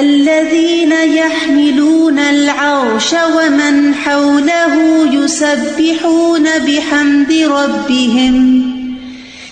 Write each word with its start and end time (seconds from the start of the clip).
الذين 0.00 0.92
يحملون 0.92 2.18
العرش 2.18 3.12
ومن 3.12 3.94
حوله 3.94 4.74
يسبحون 5.12 6.42
بحمد 6.58 7.32
ربهم، 7.32 8.62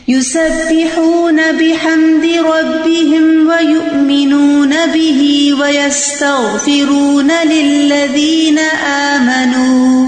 يسبحون 0.09 1.37
بحمد 1.53 2.25
ربهم 2.25 3.49
ويؤمنون 3.49 4.87
به 4.87 5.53
ويستغفرون 5.61 7.31
للذين 7.45 8.59
آمنوا. 8.89 10.07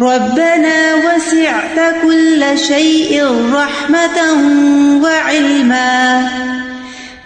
ربنا 0.00 0.94
وسعت 0.94 1.94
كل 2.02 2.58
شيء 2.68 3.24
رحمة 3.52 4.18
وعلما. 5.02 6.28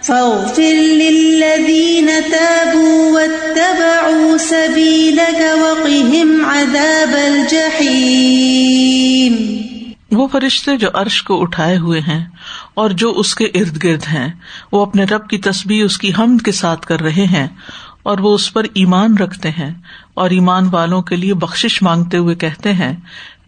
فاغفر 0.07 1.01
للذين 1.01 2.09
تابوا 2.31 3.11
واتبعوا 3.11 4.37
سبيلك 4.37 5.59
وقهم 5.59 6.45
عذاب 6.45 7.15
الجحيم. 7.25 9.35
وہ 10.11 10.27
فرشتے 10.27 10.77
جو 10.77 10.87
عرش 10.93 11.23
کو 11.23 11.41
اٹھائے 11.41 11.77
ہوئے 11.77 11.99
ہیں 11.99 12.25
اور 12.73 12.89
جو 12.89 13.11
اس 13.11 13.35
کے 13.35 13.45
ارد 13.45 13.83
گرد 13.83 14.03
ہیں، 14.13 14.29
وہ 14.71 14.85
اپنے 14.85 15.03
رب 15.03 15.27
کی 15.27 15.37
تصویر 15.37 15.85
اس 15.85 15.97
کی 15.97 16.11
حمد 16.19 16.45
کے 16.45 16.51
ساتھ 16.51 16.85
کر 16.85 17.01
رہے 17.01 17.21
ہیں 17.25 17.47
اور 18.03 18.17
وہ 18.17 18.35
اس 18.35 18.53
پر 18.53 18.63
ایمان 18.73 19.17
رکھتے 19.17 19.49
ہیں 19.49 19.73
اور 20.13 20.29
ایمان 20.29 20.67
والوں 20.71 21.01
کے 21.01 21.15
لیے 21.15 21.33
بخش 21.33 21.81
مانگتے 21.81 22.17
ہوئے 22.17 22.35
کہتے 22.35 22.73
ہیں، 22.73 22.95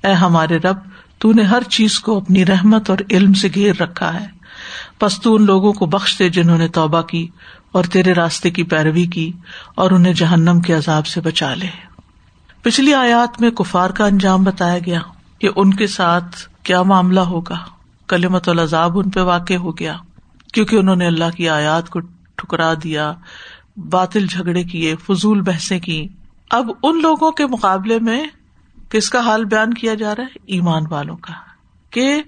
اے 0.04 0.12
ہمارے 0.12 0.58
رب، 0.58 0.78
تو 1.18 1.34
نے 1.34 1.44
ہر 1.44 1.62
چیز 1.70 2.00
کو 2.00 2.18
اپنی 2.18 2.46
رحمت 2.46 2.90
اور 2.90 2.98
علم 3.12 3.34
سے 3.34 3.48
گھیر 3.56 3.82
رکھا 3.82 4.22
ہے۔ 4.22 4.35
پس 5.00 5.22
تو 5.22 5.36
ان 5.36 5.46
لوگوں 5.46 5.74
کو 5.74 5.86
بخش 5.86 6.20
دے 6.20 6.30
جنہوں 6.30 6.58
نے 6.58 6.68
توبہ 6.68 7.02
کی 7.02 7.28
اور 7.72 7.84
تیرے 7.84 8.14
راستے 8.14 8.50
کی 8.50 8.64
پیروی 8.64 9.06
کی 9.06 9.32
اور 9.76 9.92
انہیں 9.92 10.14
جہنم 10.14 10.62
کے 10.62 10.74
عذاب 10.74 11.08
سے 11.08 11.22
بچا 11.22 11.54
لے۔ 11.54 11.68
پچھلی 12.62 12.94
آیات 12.94 13.42
میں 13.42 13.52
کفار 13.52 13.90
کا 13.90 14.06
انجام 14.06 14.44
بتایا 14.44 14.80
گیا 14.86 15.00
کہ 15.40 15.50
ان 15.56 15.74
کے 15.74 15.88
ساتھ 15.88 16.50
کیا 16.64 16.84
معاملہ 16.84 17.20
ہوگا۔ 17.20 17.58
کلیمت 18.08 18.50
العذاب 18.50 19.00
ان 19.00 19.10
پہ 19.10 19.20
واقع 19.20 19.54
ہو 19.54 19.78
گیا 19.78 19.98
کیونکہ 20.54 20.76
انہوں 20.76 20.96
نے 20.96 21.08
اللہ 21.08 21.36
کی 21.38 21.50
آیات 21.50 21.90
کو 21.90 22.00
ٹھکرا 22.36 22.74
دیا، 22.84 23.14
باطل 23.78 24.28
جھگڑے 24.28 24.64
کیے، 24.64 24.96
فضول 24.96 25.42
بحثیں 25.42 25.80
کی۔ 25.80 26.08
اب 26.50 26.72
ان 26.84 27.02
لوگوں 27.02 27.32
کے 27.32 27.48
مقابلے 27.48 28.00
میں 28.00 28.26
کس 28.90 29.10
کا 29.10 29.20
حال 29.20 29.46
بیان 29.46 29.74
کیا 29.74 29.94
جا 29.94 30.16
رہا 30.16 30.24
ہے؟ 30.24 30.38
ایمان 30.46 30.84
والوں 30.90 31.18
کا۔ 31.18 31.34
کہ 31.90 32.22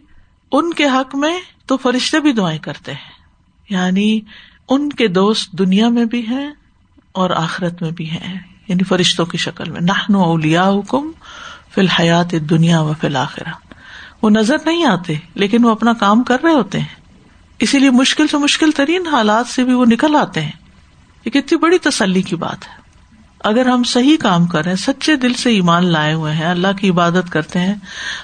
ان 0.52 0.73
کے 0.73 0.86
حق 0.86 1.16
میں 1.16 1.40
تو 1.66 1.78
فرشتے 1.78 2.20
بھی 2.20 2.34
دعائیں 2.34 2.59
کرتے 2.59 2.92
ہیں۔ 2.94 3.12
یعنی 3.70 4.20
ان 4.70 4.89
کے 4.89 5.08
دوست 5.08 5.52
دنیا 5.52 5.89
میں 5.89 6.06
بھی 6.06 6.28
ہیں 6.28 6.52
اور 7.12 7.30
آخرت 7.30 7.81
میں 7.81 7.92
بھی 7.92 8.09
ہیں۔ 8.09 8.39
یعنی 8.67 8.84
فرشتوں 8.84 9.26
کی 9.26 9.38
شکل 9.38 9.72
میں۔ 9.72 9.81
نہ 9.81 10.17
اولیا 10.17 10.70
حکم 10.70 11.12
فی 11.76 11.81
الحیات 11.81 12.31
دنیا 12.31 12.81
و 12.81 12.94
فی 13.02 13.08
الآخرہ 13.08 13.50
وہ 14.22 14.30
نظر 14.30 14.56
نہیں 14.66 14.86
آتے، 14.86 15.14
لیکن 15.34 15.66
وہ 15.66 15.70
اپنا 15.70 15.94
کام 15.94 16.23
کر 16.23 16.38
رہے 16.44 16.54
ہوتے 16.54 16.80
ہیں۔ 16.80 16.95
اسی 17.59 17.80
لیے 17.80 17.89
مشکل 17.89 18.28
سے 18.28 18.38
مشکل 18.38 18.72
ترین 18.72 19.08
حالات 19.08 19.48
سے 19.48 19.64
بھی 19.64 19.73
وہ 19.73 19.86
نکل 19.86 20.16
آتے 20.16 20.42
ہیں۔ 20.42 20.52
یہ 21.26 21.32
کتنی 21.32 21.58
بڑی 21.58 21.78
تسلی 21.78 22.22
کی 22.22 22.36
بات 22.36 22.67
ہے۔ 22.67 22.87
اگر 23.40 23.66
ہم 23.66 23.84
صحیح 23.84 24.18
کام 24.18 24.46
کر 24.46 24.62
رہے 24.62 24.72
ہیں، 24.72 24.78
سچے 24.78 25.16
دل 25.16 25.34
سے 25.34 25.50
ایمان 25.50 25.86
لائے 25.86 26.14
ہوئے 26.14 26.34
ہیں، 26.34 26.46
اللہ 26.46 26.68
کی 26.80 26.90
عبادت 26.90 27.32
کرتے 27.32 27.60
ہیں، 27.60 27.76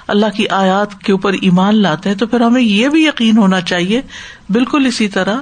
اللہ 0.06 0.26
کی 0.34 0.48
آیات 0.48 1.00
کے 1.00 1.12
اوپر 1.12 1.32
ایمان 1.32 1.76
لاتے 1.76 2.08
ہیں، 2.08 2.16
تو 2.16 2.26
پھر 2.26 2.40
ہمیں 2.40 2.62
یہ 2.62 2.88
بھی 2.88 3.06
یقین 3.06 3.38
ہونا 3.38 3.60
چاہیے، 3.60 4.02
بالکل 4.50 4.86
اسی 4.86 5.08
طرح 5.08 5.36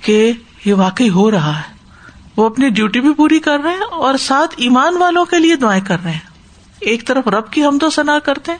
کہ 0.00 0.32
یہ 0.64 0.74
واقعی 0.74 1.10
ہو 1.10 1.30
رہا 1.30 1.58
ہے۔ 1.58 1.76
وہ 2.36 2.46
اپنی 2.46 2.68
ڈیوٹی 2.68 3.00
بھی 3.00 3.14
پوری 3.14 3.38
کر 3.38 3.58
رہے 3.64 3.70
ہیں 3.70 3.86
اور 3.92 4.16
ساتھ 4.16 4.54
ایمان 4.56 4.96
والوں 4.96 5.24
کے 5.24 5.38
لیے 5.38 5.56
دعائیں 5.56 5.84
کر 5.84 5.96
رہے 6.04 6.12
ہیں۔ 6.12 6.36
ایک 6.80 7.06
طرف 7.06 7.28
رب 7.28 7.50
کی 7.50 7.64
ہم 7.64 7.78
تو 7.78 7.90
سنا 7.90 8.18
کرتے 8.18 8.52
ہیں 8.52 8.58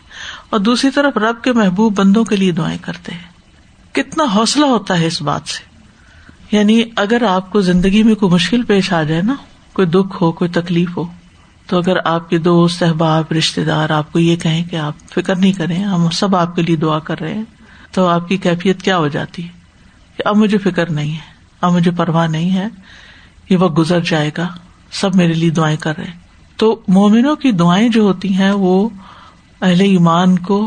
اور 0.51 0.61
دوسری 0.61 0.91
طرف 0.91 1.17
رب 1.17 1.43
کے 1.43 1.53
محبوب 1.53 1.99
بندوں 1.99 2.25
کے 2.25 2.37
لیے 2.37 2.53
دعائیں 2.53 2.79
کرتے 2.83 3.13
ہیں۔ 3.13 3.23
کتنا 3.93 4.25
حوصلہ 4.25 4.67
ہوتا 4.67 4.99
ہے 4.99 5.07
اس 5.07 5.23
بات 5.23 5.41
سے۔ 5.47 5.77
یعنی 6.57 6.83
اگر 6.97 7.23
آپ 7.23 7.51
کو 7.51 7.61
زندگی 7.61 8.03
میں 8.03 8.15
کوئی 8.15 8.33
مشکل 8.33 8.63
پیش 8.63 8.93
آ 8.93 9.03
جائے 9.03 9.23
نا 9.23 9.35
کوئی 9.77 9.89
دکھ 9.89 10.23
ہو، 10.23 10.33
کوئی 10.33 10.51
تکلیف 10.51 10.97
ہو، 10.97 11.05
تو 11.67 11.79
اگر 11.79 11.97
آپ 12.05 12.29
کے 12.31 12.39
دوست 12.39 12.83
احباب 12.83 13.33
رشتے 13.33 13.65
دار 13.65 13.91
آپ 13.91 14.13
کو 14.13 14.19
یہ 14.19 14.37
کہیں 14.37 14.63
کہ 14.65 14.77
آپ 14.77 14.95
فکر 15.15 15.37
نہیں 15.37 15.53
کریں، 15.53 15.85
ہم 15.85 16.09
سب 16.11 16.37
آپ 16.37 16.55
کے 16.57 16.63
لیے 16.63 16.77
دعا 16.77 16.99
کر 16.99 17.21
رہے 17.21 17.35
ہیں، 17.35 17.45
تو 17.93 18.07
آپ 18.07 18.29
کی 18.29 18.37
کیفیت 18.37 18.83
کیا 18.83 18.99
ہو 18.99 19.09
جاتی؟ 19.09 19.45
ہے 19.45 19.49
کہ 20.17 20.23
اب 20.29 20.37
مجھے 20.37 20.59
فکر 20.59 20.91
نہیں 20.91 21.13
ہے، 21.13 21.35
اب 21.61 21.73
مجھے 21.73 21.91
پرواہ 21.91 22.27
نہیں 22.27 22.51
ہے، 22.51 22.69
یہ 23.51 23.57
وقت 23.57 23.79
گزر 23.79 24.01
جائے 24.01 24.31
گا، 24.39 24.49
سب 24.91 25.17
میرے 25.17 25.33
لیے 25.33 25.51
دعائیں 25.51 25.77
کر 25.77 25.99
رہے 25.99 26.11
تو 26.57 26.69
مومنوں 26.89 27.37
کی 27.37 27.51
دعائیں 27.53 27.89
جو 27.89 28.03
ہوتی 28.03 28.35
ہیں، 28.35 28.53
وہ 28.53 28.89
اہل 29.63 29.81
ایمان 29.81 30.39
کو 30.39 30.59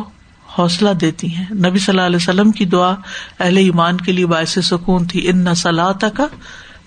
حوصلہ 0.57 0.89
دیتی 0.93 1.35
ہیں۔ 1.35 1.45
نبی 1.51 1.79
صلی 1.79 1.93
اللہ 1.93 2.05
علیہ 2.05 2.15
وسلم 2.15 2.51
کی 2.51 2.65
دعا 2.65 2.93
اہل 3.39 3.57
ایمان 3.57 3.97
کے 3.97 4.11
لیے 4.11 4.25
باعث 4.25 4.57
سکون 4.63 5.05
تھی، 5.05 5.29
ان 5.29 5.37
نسلا 5.37 5.91
کا 5.91 6.25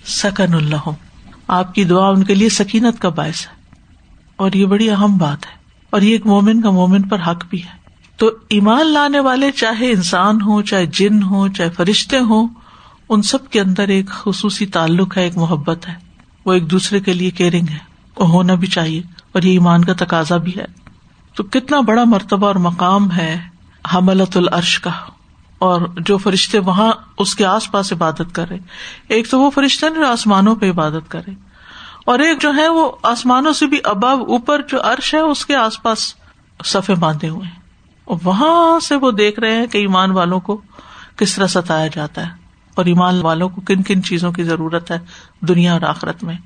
سکن 0.07 0.55
اللہ 0.55 0.89
آپ 1.49 1.75
کی 1.75 1.85
دعا 1.85 2.09
ان 2.09 2.23
کے 2.23 2.35
لیے 2.35 2.49
سکینت 2.49 3.01
کا 3.01 3.09
باعث 3.09 3.47
ہے۔ 3.47 3.53
اور 4.37 4.53
یہ 4.53 4.67
بڑی 4.67 4.91
اہم 4.91 5.19
بات 5.19 5.47
ہے۔ 5.47 5.53
اور 5.91 6.03
یہ 6.03 6.13
ایک 6.13 6.27
مومن 6.27 6.63
کا 6.63 6.71
مومن 6.71 7.03
پر 7.03 7.19
حق 7.27 7.45
بھی 7.51 7.63
ہے۔ 7.65 7.83
تو 8.17 8.31
ایمان 8.49 8.87
لانے 8.87 9.21
والے 9.21 9.51
چاہے 9.51 9.91
انسان 9.91 10.43
ہو 10.43 10.63
چاہے 10.63 10.87
جن 10.87 11.23
ہو 11.23 11.49
چاہے 11.49 11.71
فرشتے 11.71 12.19
ہوں، 12.19 12.49
ان 13.09 13.23
سب 13.23 13.51
کے 13.51 13.61
اندر 13.61 13.89
ایک 13.89 14.07
خصوصی 14.07 14.67
تعلق 14.67 15.17
ہے، 15.17 15.23
ایک 15.23 15.37
محبت 15.37 15.89
ہے۔ 15.89 15.95
وہ 16.45 16.53
ایک 16.53 16.71
دوسرے 16.71 17.01
کے 17.01 17.13
لیے 17.13 17.31
کیئرنگ 17.31 17.67
ہے۔ 17.71 17.79
وہ 18.17 18.29
ہونا 18.29 18.55
بھی 18.55 18.67
چاہیے۔ 18.67 19.03
اور 19.33 19.43
یہ 19.43 19.51
ایمان 19.51 19.85
کا 19.85 19.93
تقاضا 19.99 20.37
بھی 20.37 20.53
ہے۔ 20.57 20.65
تو 21.35 21.43
کتنا 21.43 21.81
بڑا 21.81 22.05
مرتبہ 22.05 22.47
اور 22.47 22.55
مقام 22.55 23.13
ہے 23.13 23.41
حملت 23.95 24.37
العرش 24.37 24.81
کا۔ 24.81 24.91
اور 25.63 25.81
جو 25.97 26.19
فرشتے 26.19 26.59
وہاں 26.59 26.93
اس 27.19 27.35
کے 27.35 27.47
آس 27.47 27.73
پاس 27.73 27.93
عبادت 27.93 28.23
کرے۔ 28.33 28.59
ایک 29.09 29.31
تو 29.31 29.41
وہ 29.41 29.51
فرشتے 29.51 29.91
جو 29.91 30.07
آسمانوں 30.07 30.57
پہ 30.57 30.71
عبادت 30.71 31.11
کرے۔ 31.11 31.31
اور 32.07 32.19
ایک 32.19 32.43
جو 32.43 32.53
ہے 32.57 32.69
وہ 32.69 32.93
آسمانوں 33.03 33.53
سے 33.53 33.67
بھی 33.67 33.79
ابو 33.85 34.07
اوپر 34.07 34.63
جو 34.63 34.83
عرش 34.83 35.15
ہے، 35.15 35.19
اس 35.19 35.47
کے 35.47 35.57
آس 35.57 35.83
پاس 35.83 36.15
سفے 36.65 36.95
باندھے 36.95 37.29
ہوئے 37.29 37.47
ہیں۔ 37.47 37.61
اور 38.05 38.17
وہاں 38.23 38.81
سے 38.81 38.97
وہ 38.97 39.11
دیکھ 39.11 39.41
رہے 39.41 39.57
ہیں 39.57 39.67
کہ 39.67 39.79
ایمان 39.79 40.11
والوں 40.11 40.41
کو 40.41 40.61
کس 41.17 41.35
طرح 41.35 41.47
ستایا 41.47 41.87
جاتا 41.87 42.27
ہے۔ 42.27 42.31
اور 42.75 42.85
ایمان 42.85 43.23
والوں 43.23 43.49
کو 43.49 43.61
کن 43.61 43.83
کن 43.83 44.03
چیزوں 44.03 44.33
کی 44.33 44.43
ضرورت 44.43 44.91
ہے 44.91 44.99
دنیا 45.41 45.73
اور 45.73 45.83
آخرت 45.83 46.25
میں۔ 46.25 46.37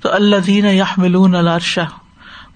تو 0.00 0.12
اللہ 0.12 0.36
دین 0.36 0.64
یا 0.64 0.84
ملون 0.96 1.34
الرشا 1.34 1.84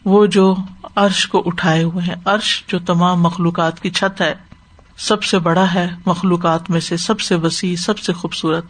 وہ 0.05 0.27
جو 0.27 0.55
عرش 0.97 1.29
کو 1.29 1.43
اٹھائے 1.47 1.83
ہوئے 1.83 2.05
ہیں۔ 2.09 2.17
عرش 2.25 2.65
جو 2.67 2.79
تمام 2.79 3.23
مخلوقات 3.23 3.81
کی 3.81 3.91
چھت 3.91 4.21
ہے 4.21 4.52
سب 5.03 5.23
سے 5.23 5.39
بڑا 5.39 5.75
ہے 5.75 5.89
مخلوقات 6.07 6.71
میں 6.71 6.81
سے 6.81 6.97
سب 6.97 7.21
سے 7.21 7.35
وسیع، 7.35 7.77
سب 7.77 7.99
سے 7.99 8.13
خوبصورت 8.13 8.65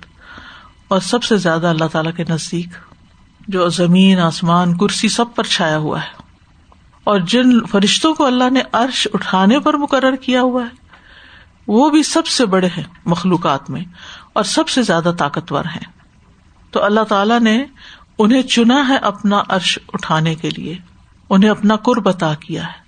اور 0.89 1.01
سب 1.01 1.23
سے 1.23 1.37
زیادہ 1.37 1.67
اللہ 1.67 1.85
تعالی 1.85 2.13
کے 2.13 2.25
نزدیک، 2.29 2.69
جو 3.49 3.69
زمین، 3.69 4.19
آسمان، 4.19 4.79
کرسی 4.79 5.09
سب 5.09 5.25
پر 5.35 5.45
چھایا 5.45 5.77
ہوا 5.77 6.03
ہے۔ 6.03 6.23
اور 7.05 7.21
جن 7.21 7.67
فرشتوں 7.67 8.15
کو 8.15 8.27
اللہ 8.27 8.51
نے 8.51 8.61
عرش 8.73 9.09
اٹھانے 9.15 9.61
پر 9.61 9.75
مقرر 9.75 10.17
کیا 10.17 10.41
ہوا 10.41 10.63
ہے، 10.63 10.87
وہ 11.67 11.91
بھی 11.91 12.03
سب 12.03 12.27
سے 12.27 12.47
بڑے 12.47 12.67
ہیں 12.67 12.85
مخلوقات 13.07 13.71
میں 13.71 13.85
اور 14.33 14.45
سب 14.45 14.69
سے 14.69 14.83
زیادہ 14.83 15.13
طاقتور 15.19 15.65
ہیں۔ 15.65 15.93
تو 16.71 16.85
اللہ 16.85 17.05
تعالیٰ 17.05 17.41
نے 17.41 17.65
انہیں 18.19 18.43
چنا 18.43 18.89
ہے 18.89 18.97
اپنا 18.97 19.43
عرش 19.49 19.79
اٹھانے 19.93 20.35
کے 20.35 20.51
لیے، 20.51 20.77
انہیں 21.31 21.51
اپنا 21.51 21.77
قرب 21.77 22.09
عطا 22.09 22.35
کیا 22.35 22.67
ہے، 22.67 22.83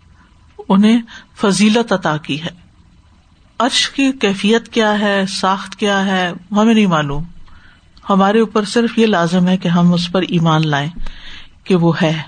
انہیں 0.68 1.02
فضیلت 1.40 1.92
عطا 1.92 2.16
کی 2.16 2.42
ہے۔ 2.42 2.63
عرش 3.58 3.90
کی 3.90 4.12
کیفیت 4.12 4.68
کیا 4.68 4.98
ہے؟ 4.98 5.26
ساخت 5.28 5.76
کیا 5.76 6.06
ہے؟ 6.06 6.32
ہمیں 6.50 6.74
نہیں 6.74 6.86
معلوم۔ 6.86 7.24
ہمارے 8.10 8.40
اوپر 8.40 8.64
صرف 8.64 8.98
یہ 8.98 9.06
لازم 9.06 9.48
ہے 9.48 9.56
کہ 9.56 9.68
ہم 9.68 9.92
اس 9.92 10.12
پر 10.12 10.22
ایمان 10.22 10.68
لائیں 10.68 10.90
کہ 11.64 11.76
وہ 11.76 11.92
ہے۔ 12.02 12.22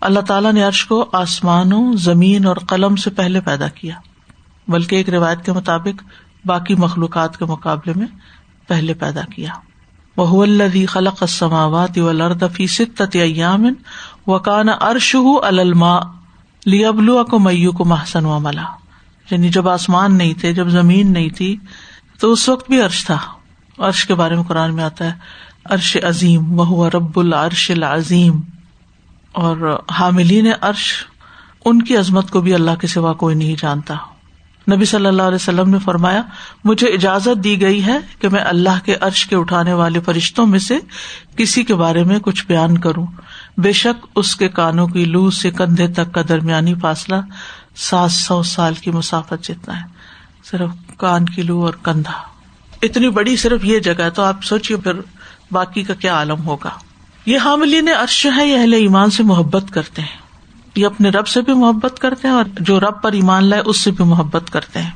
اللہ 0.00 0.20
تعالیٰ 0.20 0.52
نے 0.52 0.62
عرش 0.62 0.84
کو 0.84 1.08
آسمانوں، 1.12 1.96
زمین 1.96 2.46
اور 2.46 2.56
قلم 2.56 2.96
سے 2.96 3.10
پہلے 3.10 3.40
پیدا 3.40 3.68
کیا۔ 3.68 3.94
بلکہ 4.68 4.96
ایک 4.96 5.08
روایت 5.08 5.44
کے 5.44 5.52
مطابق 5.52 6.02
باقی 6.44 6.74
مخلوقات 6.74 7.38
کے 7.38 7.44
مقابلے 7.44 7.92
میں 7.96 8.06
پہلے 8.68 8.94
پیدا 8.94 9.20
کیا۔ 9.20 9.50
وہ 10.16 10.42
الدی 10.42 10.86
خلق 10.86 11.16
السماوات 11.20 11.98
والارض 11.98 12.70
ستت 12.70 13.16
ایام 13.16 13.66
وکان 14.26 14.68
عرش 14.80 15.16
الما 15.42 15.98
لیبلو 16.66 17.24
کو 17.24 17.38
میو 17.38 17.72
کو 17.72 17.84
محسن 17.84 18.24
و 18.24 18.38
ملا 18.38 18.62
یعنی 19.30 19.48
جب 19.48 19.68
آسمان 19.68 20.18
نہیں 20.18 20.34
تھے، 20.34 20.52
جب 20.52 20.68
زمین 20.68 21.12
نہیں 21.12 21.28
تھی، 21.28 21.56
تو 22.20 22.32
اس 22.32 22.48
وقت 22.48 22.70
بھی 22.70 22.80
عرش 22.80 23.04
تھا۔ 23.04 23.18
عرش 23.78 24.06
کے 24.06 24.14
بارے 24.14 24.34
میں 24.34 24.42
قرآن 24.42 24.74
میں 24.74 24.84
آتا 24.84 25.04
ہے، 25.04 25.12
عرش 25.64 25.96
عظیم 26.02 26.60
وہ 26.60 26.88
رب 26.88 27.18
العرش 27.18 27.70
العظیم۔ 27.70 28.40
اور 29.32 29.82
حاملین 29.98 30.46
عرش، 30.60 30.92
ان 31.64 31.82
کی 31.82 31.96
عظمت 31.96 32.30
کو 32.30 32.40
بھی 32.40 32.54
اللہ 32.54 32.70
کے 32.80 32.86
سوا 32.86 33.12
کوئی 33.12 33.36
نہیں 33.36 33.56
جانتا۔ 33.58 33.94
نبی 34.72 34.84
صلی 34.84 35.06
اللہ 35.06 35.22
علیہ 35.22 35.34
وسلم 35.34 35.70
نے 35.70 35.78
فرمایا، 35.78 36.22
مجھے 36.64 36.86
اجازت 36.86 37.44
دی 37.44 37.60
گئی 37.60 37.86
ہے 37.86 37.98
کہ 38.18 38.28
میں 38.28 38.40
اللہ 38.40 38.84
کے 38.84 38.94
عرش 39.00 39.26
کے 39.26 39.36
اٹھانے 39.36 39.72
والے 39.72 40.00
فرشتوں 40.00 40.46
میں 40.46 40.58
سے 40.58 40.78
کسی 41.36 41.64
کے 41.64 41.74
بارے 41.74 42.04
میں 42.04 42.18
کچھ 42.18 42.46
بیان 42.46 42.78
کروں۔ 42.78 43.06
بے 43.58 43.72
شک 43.72 44.06
اس 44.14 44.36
کے 44.36 44.48
کانوں 44.48 44.86
کی 44.86 45.04
لو 45.04 45.30
سے 45.30 45.50
کندھے 45.50 45.88
تک 45.88 46.12
کا 46.12 46.22
درمیانی 46.28 46.74
فاصلہ 46.74 47.14
سات 47.76 48.10
سو 48.10 48.42
سال 48.42 48.74
کی 48.74 48.90
مسافت 48.90 49.44
جتنا 49.44 49.80
ہے، 49.80 49.86
صرف 50.44 50.70
کان 50.96 51.26
کی 51.26 51.42
لو 51.42 51.64
اور 51.64 51.74
کندھا۔ 51.82 52.22
اتنی 52.82 53.08
بڑی 53.08 53.36
صرف 53.36 53.64
یہ 53.64 53.78
جگہ 53.78 54.08
تو 54.14 54.22
آپ 54.22 54.44
سوچیے 54.44 54.76
پھر 54.76 54.92
باقی 55.52 55.82
کا 55.82 55.94
کیا 55.94 56.14
عالم 56.14 56.44
ہوگا۔ 56.44 56.70
یہ 57.26 57.38
حاملین 57.38 57.88
عرش 57.88 58.26
ہے 58.36 58.46
یہ 58.46 58.58
اہل 58.58 58.72
ایمان 58.72 59.10
سے 59.10 59.22
محبت 59.22 59.64
کرتے 59.70 60.02
ہیں۔ 60.02 60.18
یہ 60.74 60.86
اپنے 60.86 61.08
رب 61.08 61.26
سے 61.26 61.40
بھی 61.40 61.54
محبت 61.54 61.98
کرتے 61.98 62.28
ہیں 62.28 62.34
اور 62.34 62.44
جو 62.60 62.80
رب 62.80 63.02
پر 63.02 63.12
ایمان 63.12 63.44
لائے، 63.44 63.62
اس 63.66 63.80
سے 63.80 63.90
بھی 63.90 64.04
محبت 64.04 64.50
کرتے 64.50 64.82
ہیں۔ 64.82 64.90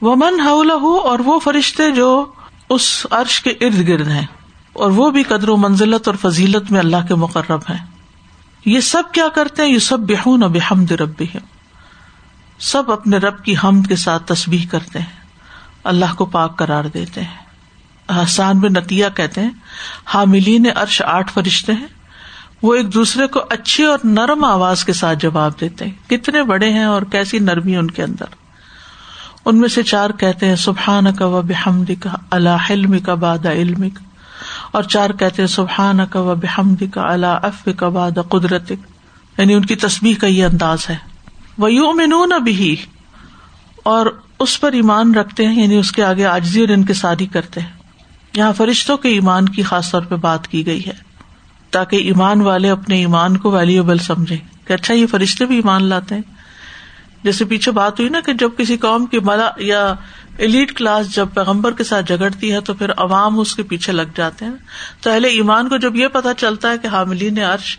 وہ 0.00 0.16
من 0.16 0.40
ہو 0.40 0.96
اور 0.96 1.18
وہ 1.18 1.38
فرشتے 1.38 1.90
جو 1.90 2.24
اس 2.68 3.06
عرش 3.10 3.40
کے 3.40 3.50
ارد 3.50 3.88
گرد 3.88 4.08
ہیں۔ 4.08 4.26
اور 4.72 4.90
وہ 4.90 5.10
بھی 5.10 5.22
قدر 5.22 5.48
و 5.48 5.56
منزلت 5.56 6.08
اور 6.08 6.16
فضیلت 6.16 6.72
میں 6.72 6.80
اللہ 6.80 6.96
کے 7.08 7.14
مقرب 7.14 7.60
ہیں۔ 7.70 7.86
یہ 8.66 8.80
سب 8.80 9.02
کیا 9.12 9.28
کرتے 9.28 9.62
ہیں؟ 9.62 9.70
یہ 9.70 9.78
سب 9.78 10.00
بےحون 10.00 10.42
اب 10.42 10.56
حمد 10.70 10.92
رب 10.92 11.22
سب 12.60 12.92
اپنے 12.92 13.16
رب 13.16 13.44
کی 13.44 13.54
حمد 13.64 13.86
کے 13.86 13.96
ساتھ 13.96 14.22
تصبیح 14.26 14.66
کرتے 14.70 14.98
ہیں۔ 14.98 15.20
اللہ 15.84 16.14
کو 16.16 16.24
پاک 16.24 16.56
قرار 16.56 16.84
دیتے 16.84 17.22
ہیں۔ 17.22 17.40
حسان 18.22 18.60
میں 18.60 18.70
نتیہ 18.70 19.06
کہتے 19.16 19.40
ہیں، 19.40 19.50
حاملین 20.06 20.66
عرش 20.76 21.02
آٹھ 21.02 21.32
فرشتے 21.32 21.72
ہیں۔ 21.72 21.86
وہ 22.62 22.74
ایک 22.74 22.94
دوسرے 22.94 23.26
کو 23.26 23.40
اچھی 23.50 23.84
اور 23.84 23.98
نرم 24.04 24.44
آواز 24.44 24.84
کے 24.84 24.92
ساتھ 24.92 25.18
جواب 25.18 25.52
دیتے 25.60 25.84
ہیں۔ 25.84 26.10
کتنے 26.10 26.42
بڑے 26.42 26.72
ہیں 26.72 26.84
اور 26.84 27.02
کیسی 27.02 27.38
نرمی 27.38 27.76
ان 27.76 27.90
کے 27.90 28.02
اندر۔ 28.02 28.24
ان 29.44 29.60
میں 29.60 29.68
سے 29.68 29.82
چار 29.82 30.10
کہتے 30.10 30.46
ہیں 30.46 30.56
سبحان 30.56 31.14
کا 31.14 31.26
و 31.26 31.42
بحمد 31.42 31.90
کا 32.00 32.10
اللہ 32.30 32.70
علم 32.70 32.98
کا 32.98 33.14
باد 33.14 33.46
علم 33.46 33.84
اور 34.72 34.82
چار 34.82 35.10
کہتے 35.10 35.42
ہیں 35.42 35.46
سبحان 35.46 36.06
کا 36.06 36.20
و 36.20 36.34
بحمد 36.34 36.82
کا 36.94 37.02
اللہ 37.02 37.26
اف 37.26 37.68
کا 37.76 37.88
باد 37.88 38.18
قدرت 38.28 38.70
یعنی 39.38 39.54
ان 39.54 39.64
کی 39.64 39.76
تصویر 39.76 40.14
کا 40.20 40.26
یہ 40.26 40.44
انداز 40.44 40.90
ہے۔ 40.90 41.09
وہ 41.60 41.72
یو 41.72 41.92
منون 41.92 42.32
بھی 42.44 42.76
اور 43.82 44.06
اس 44.38 44.60
پر 44.60 44.72
ایمان 44.72 45.14
رکھتے 45.14 45.46
ہیں 45.46 45.62
یعنی 45.62 45.76
اس 45.76 45.92
کے 45.92 46.04
آگے 46.04 46.26
آجزی 46.26 46.60
اور 46.60 46.68
انکساری 46.68 47.26
کرتے 47.26 47.60
ہیں۔ 47.60 47.72
یہاں 48.34 48.52
فرشتوں 48.52 48.96
کے 48.96 49.08
ایمان 49.08 49.48
کی 49.48 49.62
خاص 49.62 49.90
طور 49.90 50.02
پہ 50.02 50.14
بات 50.14 50.48
کی 50.48 50.66
گئی 50.66 50.86
ہے، 50.86 50.92
تاکہ 51.70 51.96
ایمان 51.96 52.40
والے 52.40 52.70
اپنے 52.70 52.96
ایمان 52.96 53.36
کو 53.36 53.50
ویلیوبل 53.50 53.98
سمجھے 53.98 54.36
کہ 54.64 54.72
اچھا 54.72 54.94
یہ 54.94 55.06
فرشتے 55.06 55.46
بھی 55.46 55.56
ایمان 55.56 55.84
لاتے 55.84 56.14
ہیں۔ 56.14 56.22
جیسے 57.24 57.44
پیچھے 57.44 57.72
بات 57.72 58.00
ہوئی 58.00 58.10
نا 58.10 58.20
کہ 58.20 58.32
جب 58.32 58.50
کسی 58.58 58.76
قوم 58.76 59.06
کی 59.06 59.18
ملا 59.18 59.50
یا 59.56 59.94
ایلیٹ 60.38 60.72
کلاس 60.72 61.14
جب 61.14 61.28
پیغمبر 61.34 61.72
کے 61.72 61.84
ساتھ 61.84 62.06
جگڑتی 62.06 62.52
ہے، 62.52 62.60
تو 62.60 62.74
پھر 62.74 62.90
عوام 62.96 63.40
اس 63.40 63.54
کے 63.54 63.62
پیچھے 63.62 63.92
لگ 63.92 64.16
جاتے 64.16 64.44
ہیں۔ 64.44 64.52
تو 65.00 65.10
اہل 65.10 65.24
ایمان 65.24 65.68
کو 65.68 65.76
جب 65.76 65.96
یہ 65.96 66.08
پتا 66.08 66.34
چلتا 66.34 66.70
ہے 66.70 66.78
کہ 66.78 66.86
حاملین 66.86 67.38
عرش 67.38 67.78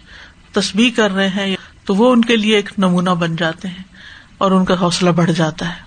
تصویر 0.52 0.92
کر 0.96 1.12
رہے 1.12 1.28
ہیں 1.28 1.56
تو 1.92 1.96
وہ 1.96 2.12
ان 2.12 2.22
کے 2.22 2.36
لیے 2.36 2.56
ایک 2.56 2.70
نمونہ 2.78 3.10
بن 3.10 3.36
جاتے 3.36 3.68
ہیں 3.68 3.84
اور 4.38 4.52
ان 4.52 4.66
کا 4.66 4.82
حوصلہ 4.82 5.10
بڑھ 5.10 5.32
جاتا 5.32 5.70
ہے۔ 5.70 5.82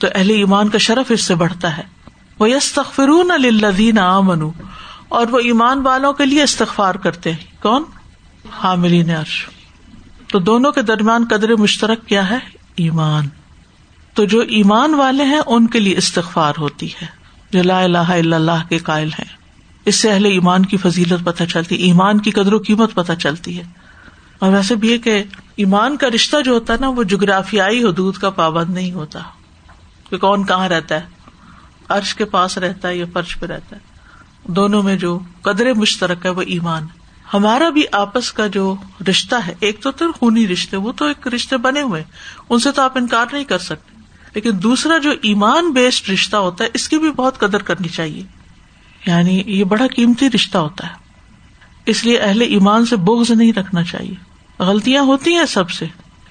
تو 0.00 0.06
اہل 0.14 0.30
ایمان 0.30 0.68
کا 0.68 0.78
شرف 0.78 1.10
اس 1.10 1.24
سے 1.24 1.34
بڑھتا 1.34 1.76
ہے۔ 1.76 1.82
وہ 2.38 2.50
یس 2.50 2.72
تخرون 2.72 3.30
الدین 3.30 3.98
آمن 3.98 4.50
اور 5.08 5.26
وہ 5.26 5.38
ایمان 5.38 5.78
والوں 5.78 6.12
کے 6.12 6.26
لیے 6.26 6.42
استغفار 6.42 6.94
کرتے 6.94 7.32
ہیں۔ 7.32 7.62
کون؟ 7.62 7.82
حاملین 8.52 9.10
عرش۔ 9.10 9.46
تو 10.28 10.38
دونوں 10.38 10.72
کے 10.72 10.82
درمیان 10.82 11.24
قدر 11.30 11.56
مشترک 11.56 12.06
کیا 12.06 12.30
ہے؟ 12.30 12.38
ایمان۔ 12.76 13.28
تو 14.14 14.24
جو 14.24 14.40
ایمان 14.40 14.94
والے 14.94 15.24
ہیں، 15.24 15.40
ان 15.46 15.66
کے 15.66 15.80
لیے 15.80 15.96
استغفار 15.96 16.52
ہوتی 16.58 16.86
ہے۔ 16.86 17.06
جو 17.52 17.62
لا 17.62 17.80
الہ 17.80 17.98
الا 17.98 18.36
اللہ 18.36 18.68
کے 18.68 18.78
قائل 18.78 19.08
ہیں۔ 19.08 19.36
اس 19.84 19.94
سے 19.94 20.12
اہل 20.12 20.24
ایمان 20.24 20.66
کی 20.66 20.76
فضیلت 20.76 21.24
پتہ 21.24 21.44
چلتی 21.44 21.74
ایمان 21.74 22.20
کی 22.20 22.30
قدر 22.30 22.52
و 22.52 22.58
قیمت 22.58 22.94
پتہ 22.94 23.12
چلتی 23.12 23.58
ہے۔ 23.58 23.81
اور 24.42 24.52
ویسے 24.52 24.74
بھی 24.74 24.98
کہ 24.98 25.22
ایمان 25.56 25.96
کا 25.96 26.06
رشتہ 26.14 26.36
جو 26.44 26.52
ہوتا 26.52 26.72
ہے 26.72 26.78
نا، 26.80 26.88
وہ 26.88 27.02
جغرافیائی 27.02 27.84
حدود 27.84 28.16
کا 28.16 28.30
پابند 28.30 28.74
نہیں 28.74 28.92
ہوتا۔ 28.92 29.20
کہ 30.10 30.16
کون 30.16 30.46
کہاں 30.46 30.68
رہتا 30.68 30.94
ہے؟ 30.94 31.00
عرش 31.88 32.14
کے 32.14 32.24
پاس 32.24 32.58
رہتا 32.58 32.88
ہے 32.88 32.96
یا 32.96 33.04
فرش 33.12 33.38
پہ 33.38 33.46
رہتا 33.46 33.76
ہے؟ 33.76 33.80
دونوں 34.44 34.82
میں 34.82 34.96
جو 34.96 35.18
قدر 35.42 35.74
مشترک 35.74 36.24
ہے 36.24 36.30
وہ 36.30 36.42
ایمان۔ 36.42 36.86
ہمارا 37.34 37.68
بھی 37.68 37.82
آپس 37.92 38.32
کا 38.32 38.46
جو 38.46 38.74
رشتہ 39.10 39.34
ہے، 39.46 39.54
ایک 39.60 39.82
تو 39.82 39.90
تر 39.90 40.06
خونی 40.18 40.48
رشتے، 40.48 40.76
وہ 40.76 40.92
تو 40.92 41.04
ایک 41.04 41.28
رشتے 41.28 41.56
بنے 41.56 41.80
ہوئے 41.80 42.04
ان 42.50 42.58
سے 42.58 42.72
تو 42.72 42.82
آپ 42.82 42.98
انکار 42.98 43.26
نہیں 43.32 43.44
کر 43.44 43.58
سکتے۔ 43.58 44.00
لیکن 44.34 44.50
دوسرا 44.62 44.98
جو 44.98 45.10
ایمان 45.22 45.72
بیسڈ 45.72 46.08
رشتہ 46.08 46.36
ہوتا 46.36 46.64
ہے، 46.64 46.68
اس 46.74 46.88
کی 46.88 46.98
بھی 46.98 47.12
بہت 47.12 47.38
قدر 47.38 47.62
کرنی 47.62 47.88
چاہیے۔ 47.88 48.22
یعنی 49.06 49.42
یہ 49.46 49.64
بڑا 49.64 49.86
قیمتی 49.96 50.30
رشتہ 50.34 50.58
ہوتا 50.58 50.86
ہے۔ 50.86 50.94
اس 51.86 52.04
لیے 52.04 52.18
اہل 52.18 52.40
ایمان 52.40 52.86
سے 52.86 52.96
بوگز 52.96 53.30
نہیں 53.30 53.52
رکھنا 53.52 53.82
چاہیے۔ 53.82 54.31
غلطیاں 54.62 55.02
ہوتی 55.02 55.34
ہیں 55.34 55.44
سب 55.44 55.70
سے۔ 55.70 55.86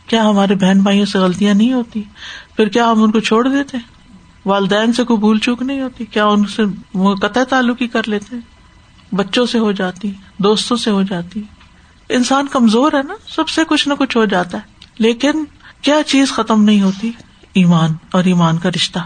کیا 0.07 0.30
ہمارے 0.30 0.56
بہن 0.56 0.80
بھائیوں 0.80 1.06
سے 1.06 1.19
غلطیاں 1.19 1.54
نہیں 1.54 1.74
ہوتی؟ 1.74 2.04
پھر 2.56 2.68
کیا 2.68 2.92
ہم 2.92 3.04
ان 3.04 3.12
کو 3.12 3.19
چھوڑ 3.19 3.48
دیتے؟ 3.48 3.78
ہیں 3.78 3.83
والدین 4.45 4.94
سے 4.94 5.04
کوئی 5.04 5.19
بھول 5.19 5.39
چوک 5.39 5.62
نہیں 5.62 5.81
ہوتی؟ 5.81 6.06
کیا 6.06 6.25
ان 6.25 6.45
سے 6.45 6.63
قطع 7.22 7.44
تعلق 7.44 7.81
ہی 7.81 7.88
کر 7.88 8.01
لیتے؟ 8.06 8.36
بچوں 9.12 9.45
سے 9.45 9.60
ہو 9.60 9.72
جاتی، 9.72 10.12
دوستوں 10.38 10.78
سے 10.78 10.92
ہو 10.92 11.04
جاتی۔ 11.04 11.42
انسان 12.10 12.48
کمزور 12.48 12.92
ہے 12.92 13.04
نا، 13.04 13.13
سب 13.28 13.50
سے 13.50 13.62
کچھ 13.68 13.88
نہ 13.88 13.94
کچھ 13.94 14.18
ہو 14.18 14.25
جاتا 14.25 14.57
ہے۔ 14.57 14.63
لیکن 14.98 15.44
کیا 15.81 15.95
چیز 16.07 16.31
ختم 16.31 16.63
نہیں 16.63 16.81
ہوتی؟ 16.81 17.12
ایمان 17.54 17.89
اور 18.12 18.24
ایمان 18.24 18.57
کا 18.57 18.69
رشتہ۔ 18.69 19.00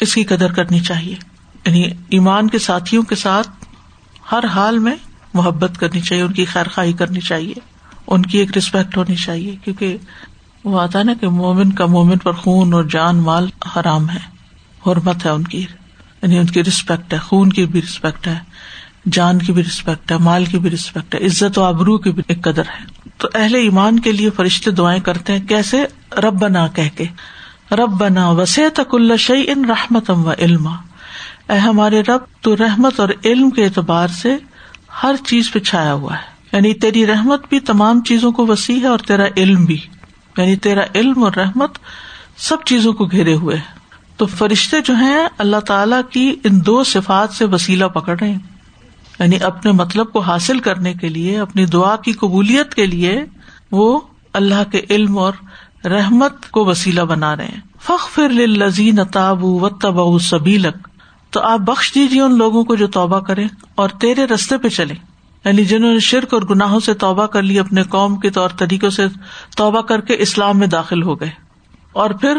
اس 0.00 0.14
کی 0.14 0.24
قدر 0.24 0.52
کرنی 0.52 0.80
چاہیے۔ 0.80 1.16
یعنی 1.66 1.82
ایمان 2.08 2.50
کے 2.50 2.58
ساتھیوں 2.58 3.02
کے 3.02 3.14
ساتھ 3.14 3.48
ہر 4.32 4.44
حال 4.44 4.78
میں 4.78 4.94
محبت 5.34 5.70
کرنی 5.80 6.00
چاہیے، 6.00 6.22
ان 6.22 6.32
کی 6.32 6.44
خیر 6.44 6.68
خائی 6.68 6.92
کرنی 6.92 7.20
چاہیے۔ 7.20 7.73
ان 8.06 8.22
کی 8.22 8.38
ایک 8.38 8.50
ریسپیکٹ 8.54 8.96
ہونی 8.96 9.16
چاہیے، 9.16 9.56
کیونکہ 9.64 9.96
وہ 10.64 10.80
آتا 10.80 10.98
ہے 10.98 11.04
نا 11.04 11.12
کہ 11.20 11.28
مومن 11.28 11.72
کا 11.72 11.86
مومن 11.86 12.18
پر 12.18 12.32
خون 12.32 12.72
اور 12.72 12.84
جان 12.84 13.16
مال 13.16 13.48
حرام 13.76 14.10
ہے، 14.10 14.18
حرمت 14.86 15.26
ہے 15.26 15.30
ان 15.30 15.44
کی 15.44 15.60
یعنی 16.22 16.38
ان 16.38 16.46
کی 16.46 16.64
رسپیکٹ 16.64 17.12
ہے، 17.12 17.18
خون 17.18 17.50
کی 17.50 17.66
بھی 17.66 17.82
رسپیکٹ 17.82 18.26
ہے، 18.26 18.38
جان 19.12 19.38
کی 19.38 19.52
بھی 19.52 19.62
رسپیکٹ 19.62 20.12
ہے، 20.12 20.18
مال 20.18 20.44
کی 20.44 20.58
بھی 20.58 20.70
رسپیکٹ 20.70 21.14
ہے، 21.14 21.26
عزت 21.26 21.58
و 21.58 21.62
آبرو 21.62 21.98
کی 21.98 22.10
بھی 22.10 22.22
ایک 22.28 22.42
قدر 22.42 22.62
ہے۔ 22.68 22.84
تو 23.18 23.28
اہل 23.34 23.54
ایمان 23.54 24.00
کے 24.00 24.12
لیے 24.12 24.30
فرشتے 24.30 24.70
دعائیں 24.70 25.00
کرتے 25.00 25.32
ہیں، 25.32 25.46
کیسے؟ 25.48 25.84
رب 26.22 26.34
بنا 26.34 26.66
کہ 26.66 27.04
رب 27.72 27.90
بنا 27.90 28.28
وسے 28.30 28.68
تک 28.70 28.94
اللہ 28.94 29.16
شعی 29.16 29.44
ان 29.48 29.64
رحمت 29.64 30.10
و 30.10 30.30
علم 30.38 30.66
اے 31.48 31.58
ہمارے 31.58 32.00
رب، 32.00 32.20
تو 32.40 32.56
رحمت 32.56 33.00
اور 33.00 33.08
علم 33.24 33.50
کے 33.50 33.64
اعتبار 33.64 34.08
سے 34.08 34.36
ہر 35.02 35.14
چیز 35.26 35.52
پہ 35.52 35.58
چھایا 35.58 35.92
ہوا 35.92 36.14
ہے۔ 36.14 36.33
یعنی 36.54 36.74
تیری 36.74 37.06
رحمت 37.06 37.48
بھی 37.48 37.60
تمام 37.60 38.02
چیزوں 38.02 38.32
کو 38.32 38.46
وسیع 38.46 38.80
ہے 38.80 38.86
اور 38.86 38.98
تیرا 38.98 39.24
علم 39.36 39.64
بھی۔ 39.64 39.80
یعنی 40.38 40.56
تیرا 40.56 40.80
علم 40.94 41.24
اور 41.24 41.32
رحمت 41.32 41.78
سب 42.36 42.56
چیزوں 42.64 42.92
کو 42.92 43.06
گھیرے 43.06 43.34
ہوئے 43.34 43.56
ہے 43.56 43.78
تو 44.16 44.26
فرشتے 44.26 44.80
جو 44.80 44.94
ہیں، 44.94 45.28
اللہ 45.38 45.56
تعالی 45.56 45.96
کی 46.10 46.36
ان 46.44 46.66
دو 46.66 46.84
صفات 46.84 47.32
سے 47.32 47.44
وسیلہ 47.44 47.84
پکڑ 47.84 48.18
رہے 48.20 48.30
ہیں۔ 48.30 48.38
یعنی 49.18 49.38
اپنے 49.42 49.72
مطلب 49.72 50.12
کو 50.12 50.20
حاصل 50.20 50.58
کرنے 50.58 50.94
کے 50.94 51.08
لیے، 51.08 51.38
اپنی 51.38 51.66
دعا 51.66 51.96
کی 51.96 52.12
قبولیت 52.12 52.74
کے 52.74 52.86
لیے 52.86 53.24
وہ 53.72 54.00
اللہ 54.32 54.70
کے 54.72 54.80
علم 54.90 55.18
اور 55.18 55.32
رحمت 55.84 56.50
کو 56.50 56.64
وسیلہ 56.64 57.00
بنا 57.00 57.36
رہے 57.36 57.44
ہیں۔ 57.44 57.60
فخ 57.82 58.10
فر 58.10 58.28
لذین 58.28 59.04
تاب 59.12 59.44
و 59.44 59.68
تب 59.68 60.18
سبیلک۔ 60.18 60.88
تو 61.30 61.40
آپ 61.40 61.58
بخش 61.58 61.94
دیجیے 61.94 62.20
ان 62.20 62.38
لوگوں 62.38 62.64
کو 62.64 62.74
جو 62.74 62.86
توبہ 62.86 63.20
کرے 63.20 63.44
اور 63.74 63.88
تیرے 63.88 64.24
رستے 64.24 64.58
پہ 64.58 64.68
چلے 64.68 65.13
یعنی 65.44 65.64
جنہوں 65.64 65.92
نے 65.92 65.98
شرک 65.98 66.34
اور 66.34 66.42
گناہوں 66.42 66.80
سے 66.80 66.94
توبہ 66.94 67.26
کر 67.26 67.42
لی، 67.42 67.58
اپنے 67.58 67.82
قوم 67.82 68.20
کے 68.20 68.30
طور 68.30 68.50
طریقوں 68.50 68.90
سے 68.90 69.02
توبہ 69.56 69.80
کر 69.80 70.00
کے 70.00 70.16
اسلام 70.18 70.58
میں 70.58 70.66
داخل 70.66 71.02
ہو 71.02 71.20
گئے۔ 71.20 71.30
اور 71.92 72.10
پھر 72.10 72.38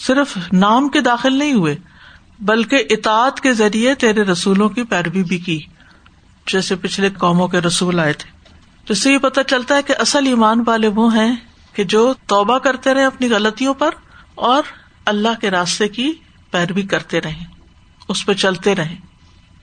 صرف 0.00 0.38
نام 0.52 0.88
کے 0.88 1.00
داخل 1.00 1.38
نہیں 1.38 1.52
ہوئے، 1.52 1.76
بلکہ 2.40 2.84
اطاعت 2.90 3.40
کے 3.40 3.52
ذریعے 3.52 3.94
تیرے 3.94 4.22
رسولوں 4.22 4.68
کی 4.68 4.82
پیروی 4.82 5.22
بھی 5.22 5.38
کی، 5.38 5.60
جیسے 6.46 6.76
پچھلے 6.76 7.08
قوموں 7.18 7.48
کے 7.48 7.60
رسول 7.60 8.00
آئے 8.00 8.12
تھے۔ 8.12 8.38
جس 8.88 9.02
سے 9.02 9.12
یہ 9.12 9.18
پتا 9.18 9.44
چلتا 9.44 9.76
ہے 9.76 9.82
کہ 9.82 9.94
اصل 9.98 10.26
ایمان 10.26 10.62
والے 10.66 10.88
وہ 10.88 11.14
ہیں 11.14 11.36
کہ 11.72 11.84
جو 11.84 12.14
توبہ 12.26 12.58
کرتے 12.58 12.94
رہے 12.94 13.04
اپنی 13.04 13.30
غلطیوں 13.30 13.74
پر 13.74 13.90
اور 14.34 14.62
اللہ 15.04 15.40
کے 15.40 15.50
راستے 15.50 15.88
کی 15.88 16.12
پیروی 16.50 16.82
کرتے 16.82 17.20
رہے 17.20 17.44
اس 18.08 18.26
پہ 18.26 18.32
چلتے 18.32 18.74
رہے 18.74 18.96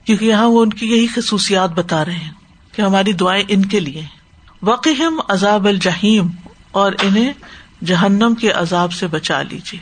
کیونکہ 0.04 0.24
یہاں 0.24 0.46
وہ 0.46 0.62
ان 0.62 0.70
کی 0.70 0.86
یہی 0.86 1.06
خصوصیات 1.06 1.70
بتا 1.70 2.04
رہے 2.04 2.12
ہیں۔ 2.12 2.32
کہ 2.76 2.82
ہماری 2.82 3.12
دعائیں 3.12 3.44
ان 3.48 3.64
کے 3.64 3.80
لیے 3.80 4.02
وقیم 4.62 5.20
عذاب 5.28 5.66
الجہیم 5.66 6.28
اور 6.70 6.92
انہیں 7.02 7.32
جہنم 7.84 8.34
کے 8.34 8.50
عذاب 8.50 8.92
سے 8.92 9.06
بچا 9.06 9.42
لیجیے 9.42 9.80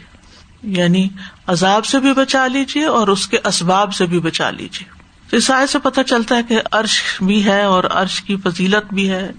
یعنی 0.62 1.08
عذاب 1.46 1.84
سے 1.84 1.98
بھی 1.98 2.12
بچا 2.12 2.46
لیجیے 2.46 2.84
اور 2.84 3.08
اس 3.08 3.28
کے 3.28 3.38
اسباب 3.44 3.94
سے 3.94 4.06
بھی 4.06 4.20
بچا 4.20 4.50
لیجیے 4.50 5.04
اس 5.36 5.50
آئے 5.50 5.66
سے 5.66 5.78
پتہ 5.78 6.00
چلتا 6.00 6.36
ہے 6.36 6.42
کہ 6.42 6.60
عرش 6.72 7.02
بھی 7.22 7.44
ہے 7.44 7.62
اور 7.62 7.84
عرش 7.84 8.22
کی 8.22 8.36
فضیلت 8.36 8.94
بھی 8.94 9.10
ہے 9.10 9.30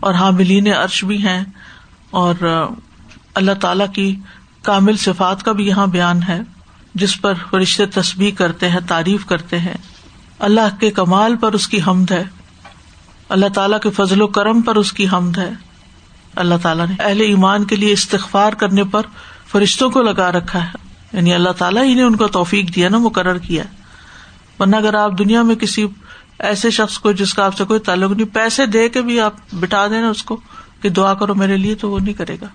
اور 0.00 0.14
حاملین 0.14 0.72
عرش 0.72 1.04
بھی 1.04 1.22
ہیں 1.22 1.44
اور 2.10 2.34
اللہ 3.34 3.52
تعالی 3.60 3.84
کی 3.94 4.16
کامل 4.62 4.96
صفات 4.96 5.42
کا 5.42 5.52
بھی 5.52 5.66
یہاں 5.66 5.86
بیان 5.86 6.22
ہے، 6.22 6.40
جس 6.94 7.20
پر 7.20 7.34
فرشتے 7.50 7.86
تسبیح 7.86 8.30
کرتے 8.38 8.68
ہیں، 8.68 8.80
تعریف 8.88 9.26
کرتے 9.26 9.58
ہیں۔ 9.58 9.74
اللہ 10.38 10.80
کے 10.80 10.90
کمال 10.90 11.36
پر 11.36 11.52
اس 11.52 11.68
کی 11.68 11.78
حمد 11.86 12.10
ہے۔ 12.10 12.24
اللہ 13.28 13.46
تعالیٰ 13.54 13.80
کے 13.80 13.90
فضل 13.90 14.22
و 14.22 14.26
کرم 14.26 14.60
پر 14.60 14.76
اس 14.76 14.92
کی 14.92 15.06
حمد 15.12 15.38
ہے۔ 15.38 15.50
اللہ 16.36 16.54
تعالیٰ 16.62 16.86
نے 16.86 16.94
اہل 16.98 17.20
ایمان 17.20 17.64
کے 17.64 17.76
لیے 17.76 17.92
استغفار 17.92 18.52
کرنے 18.52 18.84
پر 18.84 19.02
فرشتوں 19.48 19.90
کو 19.90 20.02
لگا 20.02 20.32
رکھا 20.32 20.64
ہے۔ 20.64 20.70
یعنی 21.12 21.34
اللہ 21.34 21.50
تعالیٰ 21.50 21.84
ہی 21.84 21.94
نے 21.94 22.02
ان 22.02 22.16
کو 22.16 22.26
توفیق 22.26 22.76
دیا 22.76 22.88
نا، 22.88 22.98
مقرر 22.98 23.38
کیا۔ 23.38 23.64
ورنہ 24.58 24.76
اگر 24.76 24.94
آپ 24.94 25.18
دنیا 25.18 25.42
میں 25.42 25.54
کسی 25.54 25.86
ایسے 26.38 26.70
شخص 26.70 26.98
کو 26.98 27.12
جس 27.12 27.34
کا 27.34 27.44
آپ 27.44 27.56
سے 27.56 27.64
کوئی 27.64 27.80
تعلق 27.80 28.12
نہیں، 28.12 28.34
پیسے 28.34 28.66
دے 28.66 28.88
کے 28.88 29.02
بھی 29.02 29.20
آپ 29.20 29.32
بٹا 29.52 29.86
دینا 29.86 30.08
اس 30.08 30.22
کو 30.22 30.40
کہ 30.80 30.88
دعا 30.88 31.14
کرو 31.14 31.34
میرے 31.34 31.56
لیے، 31.56 31.74
تو 31.74 31.90
وہ 31.90 31.98
نہیں 31.98 32.14
کرے 32.14 32.36
گا۔ 32.40 32.46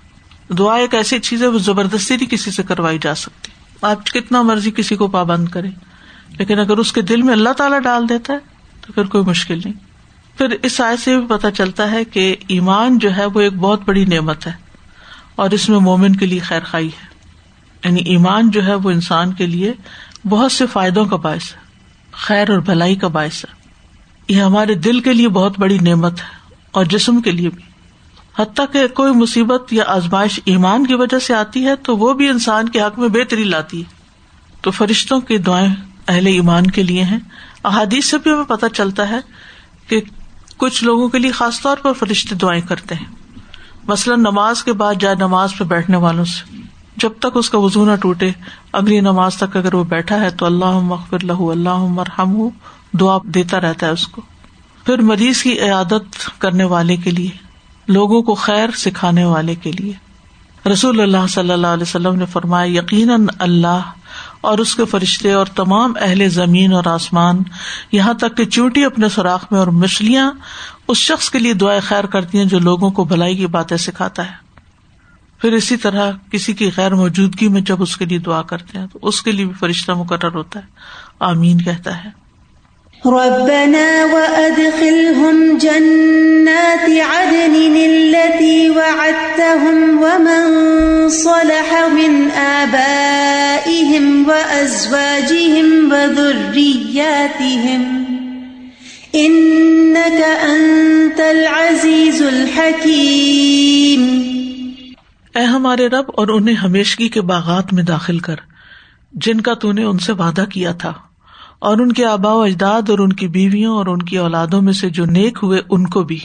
دعا 0.53 0.75
ایک 0.75 0.93
ایسی 0.95 1.19
چیز 1.19 1.41
ہے، 1.41 1.47
وہ 1.47 1.59
زبردستی 1.59 2.15
نہیں 2.15 2.29
کسی 2.29 2.51
سے 2.51 2.63
کروائی 2.63 2.99
جا 3.01 3.15
سکتی۔ 3.15 3.51
آپ 3.81 4.05
کتنا 4.05 4.41
مرضی 4.41 4.71
کسی 4.71 4.95
کو 4.95 5.07
پابند 5.07 5.49
کرے 5.49 5.69
لیکن 6.39 6.59
اگر 6.59 6.77
اس 6.77 6.93
کے 6.93 7.01
دل 7.01 7.21
میں 7.21 7.33
اللہ 7.33 7.49
تعالیٰ 7.49 7.79
ڈال 7.79 8.09
دیتا 8.09 8.33
ہے، 8.33 8.37
تو 8.81 8.93
پھر 8.93 9.03
کوئی 9.03 9.23
مشکل 9.23 9.57
نہیں۔ 9.57 9.90
پھر 10.41 10.55
اس 10.63 10.81
آئے 10.81 10.97
سے 10.97 11.17
بھی 11.17 11.25
پتا 11.27 11.51
چلتا 11.51 11.91
ہے 11.91 12.05
کہ 12.05 12.35
ایمان 12.47 12.97
جو 12.97 13.15
ہے 13.15 13.25
وہ 13.25 13.41
ایک 13.41 13.53
بہت 13.53 13.81
بڑی 13.85 14.05
نعمت 14.05 14.47
ہے 14.47 14.51
اور 15.35 15.49
اس 15.49 15.69
میں 15.69 15.79
مومن 15.79 16.15
کے 16.15 16.25
لیے 16.25 16.39
خیر 16.39 16.59
خائی 16.63 16.87
ہے۔ 16.87 17.07
یعنی 17.85 18.01
ایمان 18.01 18.51
جو 18.51 18.65
ہے 18.65 18.73
وہ 18.73 18.89
انسان 18.91 19.33
کے 19.33 19.45
لیے 19.45 19.73
بہت 20.29 20.51
سے 20.51 20.65
فائدوں 20.65 21.05
کا 21.05 21.15
باعث 21.15 21.53
ہے، 21.53 21.59
خیر 22.11 22.49
اور 22.49 22.59
بھلائی 22.59 22.95
کا 22.95 23.07
باعث 23.07 23.45
ہے۔ 23.45 23.69
یہ 24.27 24.41
ہمارے 24.41 24.73
دل 24.73 24.99
کے 24.99 25.13
لیے 25.13 25.29
بہت 25.29 25.59
بڑی 25.59 25.77
نعمت 25.79 26.19
ہے 26.19 26.53
اور 26.71 26.85
جسم 26.85 27.21
کے 27.21 27.31
لیے 27.31 27.49
بھی۔ 27.49 27.63
حتیٰ 28.39 28.65
کہ 28.71 28.87
کوئی 28.87 29.13
مصیبت 29.13 29.73
یا 29.73 29.83
آزمائش 29.87 30.39
ایمان 30.45 30.85
کی 30.85 30.95
وجہ 30.95 31.19
سے 31.19 31.33
آتی 31.33 31.65
ہے 31.65 31.75
تو 31.75 31.97
وہ 31.97 32.13
بھی 32.13 32.27
انسان 32.27 32.69
کے 32.69 32.81
حق 32.81 32.99
میں 32.99 33.09
بہتری 33.09 33.43
لاتی 33.43 33.79
ہے۔ 33.79 33.95
تو 34.61 34.71
فرشتوں 34.71 35.19
کی 35.19 35.37
دعائیں 35.37 35.75
اہل 36.07 36.27
ایمان 36.27 36.67
کے 36.67 36.83
لیے 36.83 37.03
ہیں۔ 37.03 37.19
احادیث 37.63 38.05
سے 38.05 38.17
بھی 38.17 38.31
ہمیں 38.31 38.43
پتہ 38.43 38.65
چلتا 38.73 39.09
ہے 39.09 39.19
کہ 39.87 40.01
کچھ 40.61 40.83
لوگوں 40.83 41.09
کے 41.09 41.19
لیے 41.19 41.31
خاص 41.31 41.61
طور 41.61 41.77
پر 41.77 41.93
فرشتے 41.93 42.35
دعائیں 42.35 42.61
کرتے 42.61 42.95
ہیں۔ 42.95 43.05
مثلاً 43.87 44.19
نماز 44.19 44.63
کے 44.63 44.73
بعد 44.73 44.93
جائے 44.99 45.15
نماز 45.15 45.49
پہ 45.57 45.63
بیٹھنے 45.63 45.97
والوں 45.97 46.25
سے۔ 46.25 46.57
جب 46.97 47.11
تک 47.19 47.27
اس 47.35 47.49
کا 47.49 47.57
وزو 47.57 47.85
نہ 47.85 47.95
ٹوٹے، 47.95 48.31
اگلی 48.73 48.99
نماز 48.99 49.37
تک 49.37 49.57
اگر 49.57 49.73
وہ 49.73 49.83
بیٹھا 49.83 50.21
ہے 50.21 50.29
تو 50.29 50.45
اللہ 50.45 50.79
مغفر 50.79 51.23
لہ 51.23 51.41
اللہ 51.41 51.77
مرحم 51.77 52.35
ہو 52.35 52.49
دعا 52.99 53.17
دیتا 53.23 53.61
رہتا 53.61 53.85
ہے 53.85 53.91
اس 53.91 54.07
کو۔ 54.07 54.21
پھر 54.85 54.97
مریض 54.97 55.41
کی 55.41 55.59
عیادت 55.59 56.39
کرنے 56.39 56.63
والے 56.63 56.95
کے 56.95 57.11
لیے، 57.11 57.29
لوگوں 57.87 58.21
کو 58.21 58.35
خیر 58.35 58.69
سکھانے 58.75 59.25
والے 59.25 59.55
کے 59.55 59.71
لیے۔ 59.71 59.93
رسول 60.69 60.99
اللہ 60.99 61.27
صلی 61.29 61.51
اللہ 61.51 61.67
علیہ 61.67 61.83
وسلم 61.83 62.15
نے 62.15 62.25
فرمایا، 62.25 62.79
یقیناً 62.79 63.27
اللہ 63.39 63.81
اور 64.41 64.57
اس 64.57 64.75
کے 64.75 64.85
فرشتے 64.85 65.31
اور 65.31 65.45
تمام 65.45 65.93
اہل 66.01 66.29
زمین 66.29 66.73
اور 66.73 66.83
آسمان 66.85 67.43
یہاں 67.91 68.13
تک 68.13 68.37
کہ 68.37 68.45
چوٹی 68.45 68.85
اپنے 68.85 69.09
سوراخ 69.09 69.45
میں 69.51 69.59
اور 69.59 69.67
مچھلیاں 69.67 70.31
اس 70.87 70.97
شخص 70.97 71.29
کے 71.29 71.39
لیے 71.39 71.53
دعائیں 71.53 71.81
خیر 71.81 72.03
کرتی 72.03 72.37
ہیں 72.37 72.45
جو 72.45 72.59
لوگوں 72.59 72.91
کو 72.91 73.03
بھلائی 73.03 73.35
کی 73.35 73.47
باتیں 73.47 73.77
سکھاتا 73.77 74.25
ہے۔ 74.25 74.51
پھر 75.41 75.51
اسی 75.53 75.77
طرح 75.77 76.11
کسی 76.31 76.53
کی 76.53 76.71
غیر 76.77 76.95
موجودگی 76.95 77.47
میں 77.47 77.61
جب 77.61 77.81
اس 77.81 77.97
کے 77.97 78.05
لیے 78.05 78.17
دعا 78.17 78.41
کرتے 78.41 78.79
ہیں 78.79 78.87
تو 78.93 78.99
اس 79.01 79.21
کے 79.21 79.31
لیے 79.31 79.45
بھی 79.45 79.53
فرشتہ 79.53 79.91
مقرر 79.91 80.33
ہوتا 80.33 80.59
ہے۔ 80.59 80.65
آمین 81.19 81.61
کہتا 81.61 82.03
ہے۔ 82.03 82.20
ربنا 83.05 84.05
وأدخلهم 84.05 85.57
جنات 85.57 86.89
عدن 86.89 87.55
التي 87.75 88.69
وعدتهم 88.69 90.03
ومن 90.03 91.09
صلح 91.09 91.87
من 91.87 92.31
آبائهم 92.31 94.29
وأزواجهم 94.29 95.91
وذرياتهم 95.91 97.81
إنك 99.15 100.21
أنت 100.45 101.19
العزيز 101.19 102.21
الحكيم 102.21 104.09
اے 105.35 105.43
ہمارے 105.43 105.87
رب 105.87 106.07
اور 106.17 106.27
انہیں 106.27 106.55
ہمیشگی 106.55 107.09
کے 107.09 107.21
باغات 107.21 107.73
میں 107.73 107.83
داخل 107.83 108.19
کر 108.19 108.35
جن 109.13 109.41
کا 109.41 109.53
تو 109.53 109.71
نے 109.71 109.83
ان 109.83 109.97
سے 109.97 110.11
وعدہ 110.11 110.45
کیا 110.51 110.71
تھا۔ 110.71 110.93
اور 111.61 111.77
ان 111.77 111.91
کے 111.91 112.05
آبا 112.05 112.33
و 112.33 112.41
اجداد 112.41 112.89
اور 112.89 112.99
ان 112.99 113.13
کی 113.13 113.27
بیویوں 113.27 113.77
اور 113.77 113.85
ان 113.85 114.01
کی 114.01 114.17
اولادوں 114.17 114.61
میں 114.61 114.73
سے 114.73 114.89
جو 114.89 115.05
نیک 115.05 115.39
ہوئے، 115.43 115.61
ان 115.69 115.87
کو 115.87 116.03
بھی۔ 116.03 116.19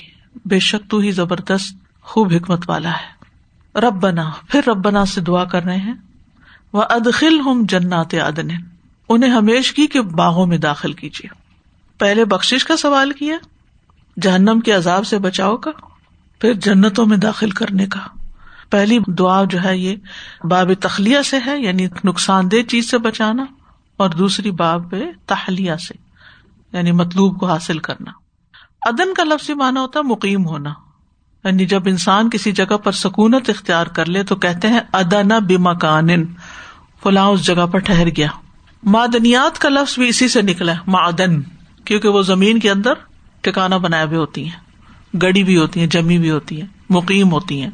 بے 0.44 0.58
شک 0.58 0.90
تو 0.90 0.98
ہی 0.98 1.10
زبردست، 1.10 1.76
خوب 2.02 2.32
حکمت 2.32 2.70
والا 2.70 2.90
ہے۔ 2.90 3.16
رب 3.80 3.94
بنا 3.94 4.30
پھر 4.48 4.60
رب 4.66 4.76
بنا 4.76 5.04
سے 5.04 5.20
دعا 5.20 5.44
کر 5.44 5.62
رہے 5.62 5.76
ہیں۔ 5.76 5.94
وہ 6.72 6.82
ادخل 6.90 7.40
ہم 7.40 7.62
جنات 7.68 8.14
عدن۔ 8.14 8.48
انہیں 9.08 9.30
ہمیشگی 9.30 9.86
کے 9.86 10.02
باغوں 10.02 10.46
میں 10.46 10.58
داخل 10.58 10.92
کیجیے۔ 10.92 11.28
پہلے 11.98 12.24
بخش 12.24 12.64
کا 12.64 12.76
سوال 12.76 13.12
کیا، 13.12 13.36
جہنم 14.22 14.60
کے 14.60 14.72
عذاب 14.72 15.06
سے 15.06 15.18
بچاؤ 15.18 15.56
کا، 15.56 15.70
پھر 16.40 16.52
جنتوں 16.52 17.06
میں 17.06 17.16
داخل 17.16 17.50
کرنے 17.50 17.86
کا۔ 17.86 18.00
پہلی 18.70 18.98
دعا 19.08 19.44
جو 19.44 19.64
ہے 19.64 19.78
یہ، 19.78 19.96
باب 20.44 20.70
تخلیہ 20.80 21.22
سے 21.22 21.36
ہے 21.46 21.58
یعنی 21.58 21.86
نقصان 22.04 22.50
دہ 22.50 22.68
چیز 22.68 22.90
سے 22.90 22.98
بچانا۔ 22.98 23.44
اور 23.96 24.10
دوسری 24.10 24.50
باب 24.50 24.90
پہ 24.90 25.02
تہلیہ 25.26 25.72
سے 25.74 25.94
یعنی 26.72 26.92
مطلوب 26.92 27.40
کو 27.40 27.46
حاصل 27.46 27.78
کرنا۔ 27.78 28.10
ادن 28.86 29.14
کا 29.14 29.24
لفظ 29.24 29.50
مانا 29.50 29.80
ہوتا 29.80 29.98
ہے 29.98 30.04
مقیم 30.04 30.46
ہونا۔ 30.46 30.72
یعنی 31.44 31.66
جب 31.66 31.82
انسان 31.86 32.30
کسی 32.30 32.52
جگہ 32.52 32.76
پر 32.76 32.92
سکونت 32.92 33.50
اختیار 33.50 33.86
کر 33.86 34.06
لے 34.06 34.22
تو 34.22 34.36
کہتے 34.36 34.68
ہیں 34.68 34.80
ادن 34.92 35.28
بمکان 35.28 36.08
فلاں 37.02 37.26
اس 37.26 37.46
جگہ 37.46 37.66
پر 37.66 37.78
ٹہر 37.78 38.08
گیا۔ 38.16 38.28
معدنیات 38.82 39.58
کا 39.58 39.68
لفظ 39.68 39.98
بھی 39.98 40.08
اسی 40.08 40.28
سے 40.28 40.42
نکلا 40.42 40.72
ہے، 40.72 40.78
معدن، 40.86 41.42
کیونکہ 41.84 42.08
وہ 42.08 42.22
زمین 42.22 42.60
کے 42.60 42.70
اندر 42.70 42.92
ٹھکانا 43.40 43.76
بنائے 43.76 44.06
ہوئے 44.06 44.18
ہوتی 44.18 44.44
ہیں، 44.44 44.60
گڑی 45.22 45.42
بھی 45.42 45.56
ہوتی 45.56 45.80
ہیں، 45.80 45.86
جمی 45.86 46.18
بھی 46.18 46.30
ہوتی 46.30 46.60
ہیں، 46.60 46.68
مقیم 46.90 47.32
ہوتی 47.32 47.62
ہیں۔ 47.62 47.70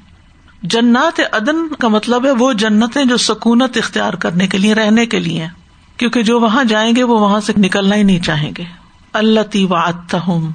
جنات 0.63 1.21
ادن 1.33 1.75
کا 1.75 1.89
مطلب 1.89 2.27
ہے 2.27 2.31
وہ 2.31 2.53
جنتیں 2.53 3.05
جو 3.05 3.17
سکونت 3.17 3.77
اختیار 3.77 4.13
کرنے 4.13 4.47
کے 4.47 4.59
لیے، 4.59 4.75
رہنے 4.75 5.07
کے 5.07 5.19
لیے 5.19 5.43
ہیں۔ 5.43 5.62
کیونکہ 5.97 6.23
جو 6.23 6.41
وہاں 6.41 6.65
جائیں 6.65 6.97
گے 6.97 7.03
وہ 7.03 7.21
وہاں 7.21 7.41
سے 7.41 7.53
نکلنا 7.57 7.97
ہی 7.97 8.03
نہیں 8.03 8.21
چاہیں 8.21 8.53
گے۔ 8.59 8.65
اللہ 9.13 9.41
تی 9.41 9.67
ہوں 10.27 10.51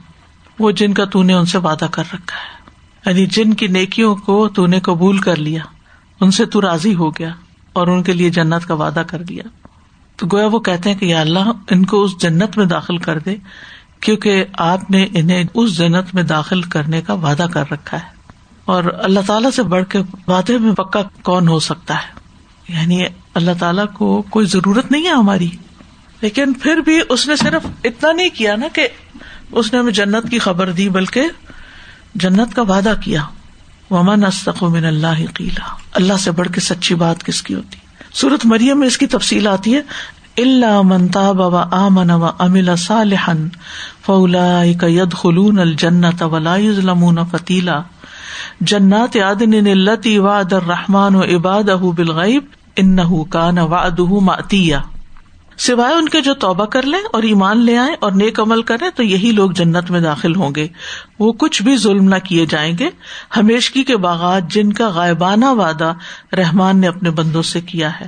وہ 0.59 0.71
جن 0.71 0.93
کا 0.93 1.05
تو 1.05 1.23
نے 1.23 1.33
ان 1.33 1.45
سے 1.45 1.57
وعدہ 1.57 1.85
کر 1.91 2.03
رکھا 2.13 2.37
ہے۔ 2.37 2.57
یعنی 3.05 3.25
جن 3.25 3.53
کی 3.53 3.67
نیکیوں 3.67 4.15
کو 4.15 4.47
تو 4.47 4.67
نے 4.67 4.79
قبول 4.79 5.17
کر 5.17 5.35
لیا، 5.35 5.61
ان 6.21 6.31
سے 6.31 6.45
تو 6.45 6.61
راضی 6.61 6.95
ہو 6.95 7.09
گیا 7.11 7.29
اور 7.73 7.87
ان 7.87 8.03
کے 8.03 8.13
لیے 8.13 8.29
جنت 8.29 8.67
کا 8.67 8.73
وعدہ 8.73 9.03
کر 9.07 9.21
دیا 9.21 9.43
تو 10.15 10.27
گویا 10.31 10.47
وہ 10.47 10.59
کہتے 10.59 10.91
ہیں 10.91 10.99
کہ 10.99 11.05
یا 11.05 11.21
اللہ، 11.21 11.51
ان 11.69 11.85
کو 11.85 12.03
اس 12.03 12.21
جنت 12.21 12.57
میں 12.57 12.65
داخل 12.65 12.97
کر 12.97 13.19
دے، 13.19 13.35
کیونکہ 13.99 14.45
آپ 14.53 14.91
نے 14.91 15.07
انہیں 15.15 15.43
اس 15.53 15.77
جنت 15.77 16.15
میں 16.15 16.23
داخل 16.23 16.61
کرنے 16.61 17.01
کا 17.01 17.13
وعدہ 17.13 17.45
کر 17.53 17.71
رکھا 17.71 17.97
ہے۔ 17.97 18.07
اور 18.65 18.83
اللہ 18.99 19.19
تعالیٰ 19.27 19.51
سے 19.51 19.63
بڑھ 19.63 19.85
کے 19.89 19.99
وعدے 20.27 20.57
میں 20.57 20.73
پکا 20.73 21.01
کون 21.23 21.47
ہو 21.47 21.59
سکتا 21.59 21.95
ہے؟ 21.95 22.17
یعنی 22.73 23.05
اللہ 23.37 23.51
تعالیٰ 23.59 23.85
کو 23.93 24.21
کوئی 24.21 24.45
ضرورت 24.45 24.91
نہیں 24.91 25.05
ہے 25.05 25.11
ہماری۔ 25.11 25.49
لیکن 26.21 26.53
پھر 26.53 26.77
بھی 26.77 26.99
اس 27.09 27.27
نے 27.27 27.35
صرف 27.35 27.67
اتنا 27.83 28.11
نہیں 28.11 28.29
کیا 28.29 28.55
نا 28.55 28.67
کہ 28.73 28.87
اس 29.51 29.73
نے 29.73 29.79
ہمیں 29.79 29.91
جنت 29.91 30.31
کی 30.31 30.39
خبر 30.39 30.71
دی، 30.71 30.89
بلکہ 30.89 31.21
جنت 32.15 32.55
کا 32.55 32.61
وعدہ 32.61 32.93
کیا۔ 33.03 33.23
ومن 33.91 34.23
من 34.61 34.85
اللہ 34.85 35.25
قیلا 35.33 35.75
اللہ 35.93 36.13
سے 36.19 36.31
بڑھ 36.31 36.47
کے 36.47 36.61
سچی 36.61 36.95
بات 36.95 37.23
کس 37.23 37.41
کی 37.41 37.53
ہوتی؟ 37.53 37.77
سورت 38.13 38.45
مریم 38.45 38.79
میں 38.79 38.87
اس 38.87 38.97
کی 38.97 39.07
تفصیل 39.07 39.47
آتی 39.47 39.75
ہے۔ 39.75 39.81
اللہ 40.37 40.81
منتا 40.81 41.31
بابا 41.31 41.65
آمن 41.71 42.11
و 42.11 42.25
امل 42.39 42.75
صالحن 42.77 43.47
فولا 44.05 44.63
ید 44.63 45.13
خلون 45.13 45.59
الجنت 45.59 46.23
ولا 46.23 46.57
ظلم 46.57 47.25
فتیلا 47.31 47.81
جنات 48.61 49.17
عدن 49.17 49.67
التي 49.67 50.17
وعد 50.17 50.53
الرحمن 50.53 51.15
و 51.15 51.21
عباده 51.21 51.89
بالغیب۔ 51.95 52.43
انه 52.77 53.21
كان 53.29 53.57
وعده 53.57 54.19
ماتیا 54.21 54.81
سوائے 55.57 55.93
ان 55.93 56.09
کے 56.09 56.21
جو 56.21 56.33
توبہ 56.33 56.65
کر 56.65 56.81
لیں 56.81 56.99
اور 57.13 57.23
ایمان 57.23 57.57
لے 57.57 57.77
آئے 57.77 57.95
اور 57.99 58.11
نیک 58.11 58.39
عمل 58.39 58.61
کریں، 58.61 58.89
تو 58.95 59.03
یہی 59.03 59.31
لوگ 59.31 59.51
جنت 59.51 59.91
میں 59.91 59.99
داخل 59.99 60.35
ہوں 60.35 60.55
گے۔ 60.55 60.67
وہ 61.19 61.33
کچھ 61.33 61.63
بھی 61.63 61.77
ظلم 61.77 62.03
نہ 62.03 62.15
کیے 62.15 62.45
جائیں 62.45 62.77
گے۔ 62.77 62.89
ہمیشگی 63.37 63.83
کے 63.83 63.97
باغات 63.97 64.41
جن 64.49 64.73
کا 64.73 64.89
غائبانہ 64.89 65.45
وعدہ 65.45 65.93
رحمان 66.33 66.77
نے 66.81 66.87
اپنے 66.87 67.09
بندوں 67.11 67.41
سے 67.41 67.61
کیا 67.61 67.99
ہے۔ 67.99 68.07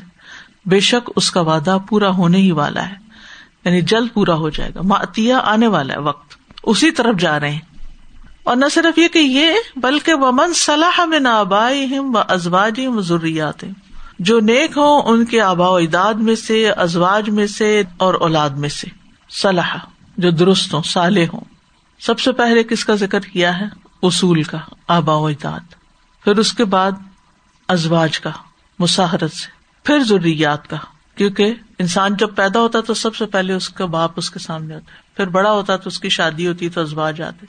بے 0.66 0.80
شک 0.80 1.10
اس 1.16 1.32
کا 1.32 1.42
وعدہ 1.42 1.78
پورا 1.90 2.10
ہونے 2.10 2.38
ہی 2.38 2.52
والا 2.52 2.90
ہے۔ 2.90 2.96
یعنی 3.66 3.82
جلد 3.82 4.08
پورا 4.14 4.34
ہو 4.34 4.50
جائے 4.50 4.72
گا۔ 4.76 4.82
ماتیا 4.82 5.38
آنے 5.38 5.68
والا 5.68 5.94
ہے 5.94 6.00
وقت۔ 6.00 6.36
اسی 6.64 6.92
طرف 6.92 7.20
جا 7.20 7.40
رہے 7.40 7.52
ہیں۔ 7.52 7.60
اور 8.44 8.56
نہ 8.56 8.66
صرف 8.72 8.98
یہ 8.98 9.08
کہ 9.08 9.20
یہ، 9.20 9.48
بلکہ 9.76 10.14
ومن 10.14 10.54
صلاح 10.54 11.06
میں 11.06 11.20
نہ 11.20 11.28
آبائی 11.28 11.98
و 11.98 12.18
ازواج 12.28 12.82
ضروریات 13.00 13.64
جو 14.20 14.40
نیک 14.40 14.78
ہوں 14.78 15.02
ان 15.02 15.26
کے 15.26 15.42
آبا 15.42 15.70
و 15.70 15.76
اجداد 15.76 16.14
میں 16.14 16.36
سے، 16.36 16.70
ازواج 16.70 17.30
میں 17.30 17.48
سے 17.48 17.84
اور 17.98 18.14
اولاد 18.14 18.50
میں 18.50 18.70
سے۔ 18.70 18.88
صلاح، 19.30 19.76
جو 20.18 20.32
درست 20.32 20.74
ہوں 20.74 20.82
سالے 20.84 21.26
ہوں۔ 21.26 21.40
سب 22.00 22.20
سے 22.20 22.32
پہلے 22.32 22.64
کس 22.64 22.86
کا 22.86 22.96
ذکر 22.96 23.20
کیا 23.20 23.60
ہے؟ 23.60 23.66
اصول 24.04 24.44
کا، 24.44 24.58
آبا 24.88 25.16
و 25.16 25.26
اجداد۔ 25.26 25.60
پھر 26.24 26.38
اس 26.38 26.54
کے 26.54 26.66
بعد 26.66 26.92
ازواج 27.68 28.20
کا، 28.20 28.30
مساحرت 28.80 29.34
سے۔ 29.34 29.48
پھر 29.84 30.00
ضروریات 30.00 30.68
کا، 30.68 30.78
کیونکہ 31.16 31.54
انسان 31.80 32.16
جب 32.16 32.36
پیدا 32.36 32.60
ہوتا 32.60 32.82
تو 32.82 32.94
سب 32.94 33.16
سے 33.16 33.26
پہلے 33.26 33.54
اس 33.54 33.70
کا 33.70 33.86
باپ 33.86 34.12
اس 34.16 34.32
کے 34.32 34.40
سامنے 34.40 34.76
ہوتا 34.76 34.94
ہے۔ 34.94 35.00
پھر 35.18 35.28
بڑا 35.28 35.52
ہوتا 35.52 35.76
تو 35.76 35.88
اس 35.88 36.00
کی 36.00 36.10
شادی 36.10 36.48
ہوتی 36.48 36.70
تو 36.70 36.82
ازواج 36.82 37.22
آتے۔ 37.22 37.46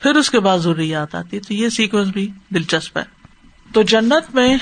پھر 0.00 0.14
اس 0.14 0.30
کے 0.30 0.40
بعد 0.40 0.58
ضروریات 0.58 1.14
آتی، 1.14 1.40
تو 1.40 1.54
یہ 1.54 1.68
سیکوینس 1.68 2.08
بھی 2.08 2.30
دلچسپ 2.54 2.98
ہے۔ 2.98 3.02
تو 3.72 3.82
جنت 3.82 4.34
میں 4.34 4.56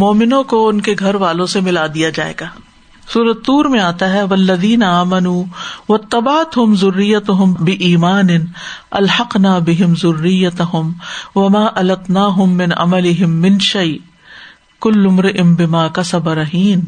مومنوں 0.00 0.42
کو 0.44 0.66
ان 0.68 0.80
کے 0.80 0.94
گھر 0.98 1.14
والوں 1.14 1.46
سے 1.46 1.60
ملا 1.60 1.86
دیا 1.94 2.10
جائے 2.10 2.34
گا۔ 2.40 2.46
سورت 3.08 3.44
تور 3.44 3.64
میں 3.64 3.80
آتا 3.80 4.12
ہے 4.12 4.22
ولدین 4.22 4.82
امن 4.82 5.26
و 5.26 5.96
تبات 6.10 6.56
ہم 6.56 6.74
ضروریت 6.74 7.30
ہم 7.30 7.52
بے 7.60 7.72
ایمان 7.80 8.28
الحق 8.90 9.36
نہ 9.36 9.58
بہم 9.66 9.94
ضروریت 9.94 10.60
ہم 10.74 10.92
وما 11.34 11.64
الت 11.74 12.10
نہ 12.10 12.26
ہم 12.36 12.56
من 12.56 12.72
عمل 12.76 13.10
من 13.26 13.58
شعی 13.60 13.96
کل 14.82 15.06
عمر 15.06 15.26
ام 15.38 15.54
بما 15.54 15.86
کا 15.88 16.02
صبرہین 16.02 16.84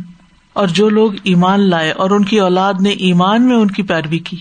اور 0.56 0.68
جو 0.68 0.88
لوگ 0.90 1.12
ایمان 1.22 1.68
لائے 1.70 1.90
اور 1.92 2.10
ان 2.10 2.24
کی 2.24 2.38
اولاد 2.40 2.80
نے 2.80 2.90
ایمان 3.06 3.48
میں 3.48 3.56
ان 3.56 3.70
کی 3.70 3.82
پیروی 3.82 4.18
کی، 4.18 4.36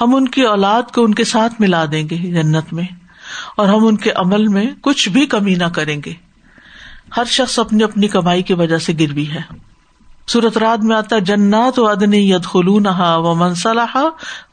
ہم 0.00 0.14
ان 0.14 0.28
کی 0.28 0.42
اولاد 0.46 0.90
کو 0.94 1.04
ان 1.04 1.14
کے 1.14 1.24
ساتھ 1.24 1.60
ملا 1.60 1.84
دیں 1.92 2.02
گے 2.10 2.16
جنت 2.32 2.72
میں 2.72 2.84
اور 3.56 3.68
ہم 3.68 3.86
ان 3.86 3.96
کے 3.96 4.10
عمل 4.16 4.48
میں 4.48 4.66
کچھ 4.80 5.08
بھی 5.08 5.26
کمی 5.26 5.54
نہ 5.54 5.68
کریں 5.74 6.00
گے۔ 6.06 6.12
ہر 7.16 7.24
شخص 7.24 7.58
اپنی 7.58 7.84
اپنی 7.84 8.08
کمائی 8.08 8.42
کی 8.42 8.54
وجہ 8.54 8.78
سے 8.78 8.92
گروی 9.00 9.28
ہے۔ 9.28 9.70
سورت 10.26 10.58
رات 10.58 10.84
میں 10.84 10.96
آتا 10.96 11.18
جنات 11.18 11.78
و 11.78 11.88
ادن 11.88 12.14
ید 12.14 12.44
خلون 12.44 12.86
و 13.00 13.34
منصلاح 13.34 13.96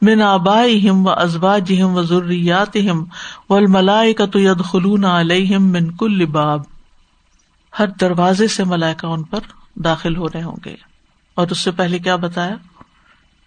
من 0.02 0.22
آبا 0.22 0.64
ہم 0.90 1.06
و 1.06 1.10
ازبا 1.10 1.58
جم 1.58 1.94
و 1.94 2.02
ضروریات 2.02 2.76
ہم 2.76 3.04
و 3.50 3.54
الملائے 3.54 4.14
کا 4.14 4.26
تو 4.26 4.40
ید 4.40 4.64
خلون 4.64 5.04
علیہم 5.04 5.62
من 5.62 5.90
کل 5.90 6.26
باب۔ 6.26 6.60
ہر 7.78 7.86
دروازے 7.86 8.46
سے 8.46 8.64
ملائکا 8.64 9.08
ان 9.08 9.22
پر 9.22 9.40
داخل 9.76 10.16
ہو 10.16 10.28
رہے 10.28 10.42
ہوں 10.42 10.56
گے۔ 10.64 10.76
اور 11.34 11.46
اس 11.50 11.58
سے 11.58 11.70
پہلے 11.70 11.98
کیا 11.98 12.16
بتایا؟ 12.16 12.56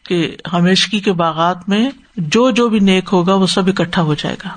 کہ 0.05 0.35
ہمیشگی 0.53 0.99
کے 0.99 1.13
باغات 1.13 1.69
میں 1.69 1.89
جو 2.17 2.51
جو 2.51 2.69
بھی 2.69 2.79
نیک 2.79 3.09
ہوگا 3.11 3.33
وہ 3.33 3.47
سب 3.47 3.67
اکٹھا 3.67 4.01
ہو 4.01 4.13
جائے 4.13 4.35
گا۔ 4.45 4.49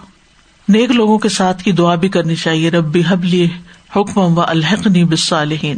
نیک 0.69 0.91
لوگوں 0.91 1.19
کے 1.19 1.29
ساتھ 1.29 1.63
کی 1.63 1.73
دعا 1.73 1.95
بھی 1.95 2.09
کرنی 2.09 2.37
چاہیے 2.37 2.71
ربی 2.71 3.03
حبلی 3.09 3.49
حکم 3.97 4.39
و 4.39 4.41
الحقنی 4.41 5.05
بسالحین 5.05 5.77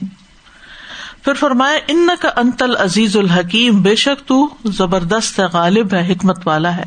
پھر 1.23 1.35
فرمایا 1.35 1.79
ان 1.89 2.09
کا 2.21 2.29
انتل 2.37 2.77
عزیز 2.77 3.17
الحکیم 3.17 3.83
بے 3.83 3.97
شک 3.97 4.29
تو 4.29 4.49
زبردست 4.65 5.41
ہے 5.41 5.45
غالب 5.53 5.95
ہے، 5.95 6.13
حکمت 6.13 6.47
والا 6.47 6.77
ہے۔ 6.77 6.83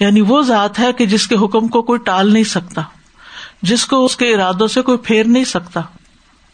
یعنی 0.00 0.20
وہ 0.20 0.42
ذات 0.42 0.78
ہے 0.78 0.92
کہ 0.92 1.06
جس 1.06 1.26
کے 1.26 1.34
حکم 1.34 1.68
کو 1.68 1.82
کوئی 1.82 1.98
ٹال 1.98 2.32
نہیں 2.32 2.44
سکتا، 2.44 2.82
جس 3.62 3.86
کو 3.86 4.04
اس 4.04 4.16
کے 4.16 4.34
ارادوں 4.34 4.66
سے 4.66 4.82
کوئی 4.82 4.98
پھیر 4.98 5.24
نہیں 5.24 5.44
سکتا۔ 5.44 5.80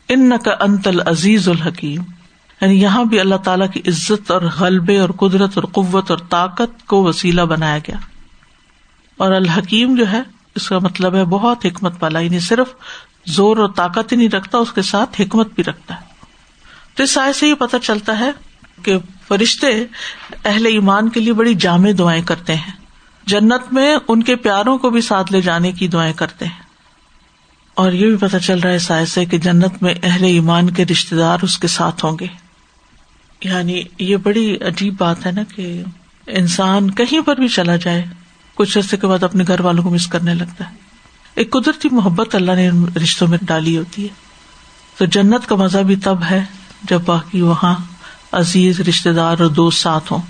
ان 0.09 0.33
کا 0.45 0.55
انتل 0.61 1.01
عزیز 1.01 1.49
الحکیم 1.49 2.03
یعنی 2.61 2.83
یہاں 2.83 3.05
بھی 3.05 3.21
اللہ 3.21 3.35
تعالیٰ 3.35 3.71
کی 3.71 3.81
عزت 3.87 4.31
اور 4.31 4.43
غلبے 4.59 4.99
اور 4.99 5.11
قدرت 5.11 5.51
اور 5.55 5.65
قوت 5.65 6.11
اور 6.11 6.19
طاقت 6.19 6.87
کو 6.87 7.05
وسیلہ 7.05 7.43
بنایا 7.43 7.79
گیا۔ 7.79 7.97
اور 9.17 9.33
الحکیم 9.33 9.95
جو 9.95 10.05
ہے، 10.13 10.23
اس 10.55 10.69
کا 10.69 10.79
مطلب 10.79 11.15
ہے 11.15 11.25
بہت 11.25 11.67
حکمت 11.67 12.03
والا 12.03 12.21
یعنی 12.21 12.41
صرف 12.41 12.67
زور 13.27 13.57
اور 13.57 13.69
طاقت 13.69 14.13
ہی 14.13 14.17
نہیں 14.17 14.29
رکھتا، 14.29 14.59
اس 14.59 14.73
کے 14.73 14.83
ساتھ 14.83 15.21
حکمت 15.21 15.55
بھی 15.55 15.65
رکھتا 15.65 15.95
ہے۔ 15.95 16.01
تو 16.95 17.03
اس 17.03 17.11
سائے 17.11 17.33
سے 17.33 17.49
یہ 17.49 17.55
پتا 17.55 17.79
چلتا 17.79 18.19
ہے 18.19 18.31
کہ 18.83 18.97
فرشتے 19.29 19.67
اہل 20.45 20.67
ایمان 20.67 21.09
کے 21.09 21.21
لیے 21.21 21.33
بڑی 21.33 21.55
جامع 21.55 21.91
دعائیں 21.99 22.23
کرتے 22.23 22.55
ہیں۔ 22.55 22.73
جنت 23.27 23.73
میں 23.73 23.97
ان 24.09 24.23
کے 24.23 24.37
پیاروں 24.37 24.79
کو 24.79 24.91
بھی 24.91 25.01
ساتھ 25.01 25.33
لے 25.33 25.41
جانے 25.41 25.73
کی 25.73 25.89
دعائیں 25.89 26.13
کرتے 26.13 26.45
ہیں۔ 26.45 26.67
اور 27.75 27.93
یہ 27.93 28.07
بھی 28.07 28.17
پتا 28.17 28.39
چل 28.39 28.61
رہا 28.61 28.71
ہے 28.71 28.79
سائے 28.79 29.07
سے 29.07 29.25
کہ 29.25 29.39
جنت 29.39 29.83
میں 29.83 29.95
اہل 30.03 30.25
ایمان 30.25 30.71
کے 30.71 30.85
رشتے 30.85 31.17
دار 31.17 31.39
اس 31.43 31.59
کے 31.59 31.69
ساتھ 31.69 32.05
ہوں 32.05 32.17
گے۔ 32.21 32.27
یعنی 33.45 33.83
یہ 33.99 34.17
بڑی 34.17 34.57
عجیب 34.57 34.95
بات 34.99 35.27
ہے 35.27 35.33
نا 35.33 35.43
کہ 35.55 35.83
انسان 36.27 36.91
کہیں 36.91 37.21
پر 37.21 37.37
بھی 37.37 37.49
چلا 37.49 37.77
جائے، 37.77 38.05
کچھ 38.55 38.79
عرصے 38.79 38.97
کے 38.97 39.07
بعد 39.07 39.23
اپنے 39.23 39.45
گھر 39.47 39.61
والوں 39.61 39.83
کو 39.83 39.91
مس 39.91 40.07
کرنے 40.07 40.35
لگتا 40.35 40.71
ہے۔ 40.71 40.86
ایک 41.37 41.51
قدرتی 41.51 41.89
محبت 41.93 42.35
اللہ 42.35 42.53
نے 42.53 42.71
رشتوں 42.97 43.29
میں 43.29 43.39
ڈالی 43.43 43.79
ہوتی 43.79 44.03
ہے۔ 44.03 44.09
تو 44.99 45.05
جنت 45.05 45.47
کا 45.47 45.57
مزہ 45.57 45.79
بھی 45.79 45.97
تب 45.97 46.19
ہے 46.31 46.45
جب 46.83 47.01
باقی 47.07 47.41
وہاں 47.41 47.75
عزیز 48.33 48.81
رشتے 48.81 49.13
دار 49.13 49.41
اور 49.41 49.49
دوست 49.49 49.83
ساتھ 49.83 50.13
ہوں۔ 50.13 50.21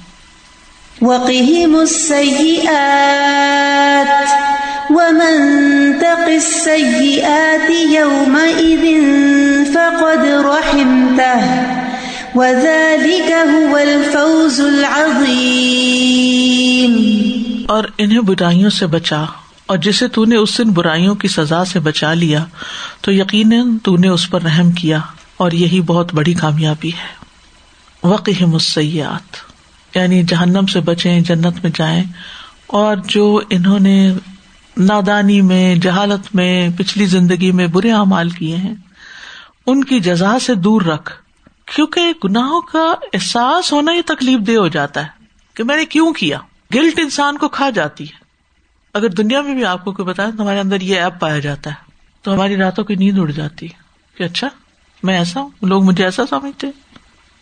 اور 17.69 17.85
انہیں 17.99 18.21
برائیوں 18.21 18.71
سے 18.71 18.87
بچا۔ 18.87 19.25
اور 19.66 19.79
جسے 19.79 20.09
تو 20.09 20.24
نے 20.24 20.37
اس 20.37 20.59
دن 20.59 20.70
برائیوں 20.70 21.14
کی 21.14 21.29
سزا 21.29 21.64
سے 21.64 21.81
بچا 21.81 22.14
لیا، 22.14 22.44
تو 23.00 23.12
یقیناً 23.12 23.79
تو 23.79 23.96
نے 23.96 24.09
اس 24.09 24.31
پر 24.31 24.42
رحم 24.42 24.70
کیا 24.70 25.00
اور 25.37 25.52
یہی 25.52 25.81
بہت 25.81 26.14
بڑی 26.14 26.35
کامیابی 26.35 26.88
ہے۔ 26.88 27.26
وقی 28.07 28.44
مسیات 28.44 29.37
یعنی 29.96 30.22
جہنم 30.22 30.66
سے 30.66 30.81
بچے 30.81 31.20
جنت 31.20 31.57
میں 31.62 31.70
جائیں۔ 31.74 32.05
اور 32.66 32.96
جو 33.09 33.40
انہوں 33.50 33.79
نے 33.79 34.12
نادانی 34.76 35.40
میں، 35.40 35.74
جہالت 35.74 36.35
میں، 36.35 36.68
پچھلی 36.76 37.07
زندگی 37.07 37.52
میں 37.52 37.66
برے 37.66 37.92
اعمال 37.92 38.31
کیے 38.31 38.57
ہیں، 38.57 38.74
ان 39.66 39.85
کی 39.85 40.00
جزا 40.00 40.38
سے 40.38 40.55
دور 40.55 40.83
رکھ، 40.83 41.12
کیونکہ 41.74 42.12
گناہوں 42.24 42.61
کا 42.61 42.94
احساس 43.12 43.72
ہونا 43.72 43.92
ہی 43.92 44.02
تکلیف 44.02 44.38
دہ 44.38 44.52
ہو 44.52 44.68
جاتا 44.68 45.00
ہے 45.00 45.09
کہ 45.55 45.64
میں 45.64 45.76
نے 45.76 45.85
کیوں 45.85 46.12
کیا؟ 46.12 46.38
گلٹ 46.74 46.98
انسان 46.98 47.38
کو 47.38 47.48
کھا 47.48 47.70
جاتی 47.70 48.05
ہے۔ 48.05 48.26
اگر 48.97 49.11
دنیا 49.11 49.41
میں 49.41 49.55
بھی 49.55 49.65
آپ 49.65 49.85
کو 49.85 49.93
کوئی 49.93 50.07
بتایا 50.07 50.29
ہمارے 50.39 50.61
اندر 50.61 50.81
یہ 50.81 51.01
ایپ 51.01 51.19
پایا 51.21 51.39
جاتا 51.39 51.71
ہے 51.71 51.85
تو 52.25 52.35
ہماری 52.35 52.57
راتوں 52.57 52.85
کی 52.85 52.95
نیند 52.95 53.19
اڑ 53.19 53.31
جاتی 53.31 53.67
ہے 53.67 53.85
کہ 54.17 54.25
اچھا 54.25 54.49
میں 55.03 55.17
ایسا 55.19 55.41
ہوں، 55.41 55.51
لوگ 55.63 55.85
مجھے 55.85 56.05
ایسا 56.05 56.23
سمجھتے 56.31 56.67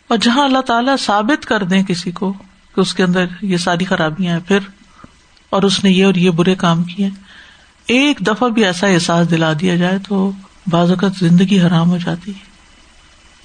اور 0.09 0.17
جہاں 0.17 0.43
اللہ 0.43 0.61
تعالیٰ 0.61 0.95
ثابت 0.99 1.45
کر 1.45 1.63
دیں 1.63 1.83
کسی 1.83 2.11
کو 2.11 2.33
کہ 2.75 2.81
اس 2.81 2.93
کے 2.93 3.03
اندر 3.03 3.25
یہ 3.41 3.57
ساری 3.57 3.85
خرابیاں 3.85 4.33
ہیں، 4.33 4.47
پھر 4.47 4.59
اور 5.49 5.63
اس 5.63 5.83
نے 5.83 5.91
یہ 5.91 6.05
اور 6.05 6.15
یہ 6.15 6.29
برے 6.29 6.55
کام 6.55 6.83
کیے، 6.83 7.09
ایک 7.87 8.19
دفعہ 8.19 8.49
بھی 8.49 8.65
ایسا 8.65 8.87
احساس 8.87 9.29
دلا 9.31 9.53
دیا 9.53 9.75
جائے 9.75 9.97
تو 10.07 10.31
بعض 10.67 10.89
اوقات 10.91 11.15
زندگی 11.15 11.59
حرام 11.61 11.89
ہو 11.89 11.97
جاتی 12.05 12.31
ہے۔ 12.31 12.53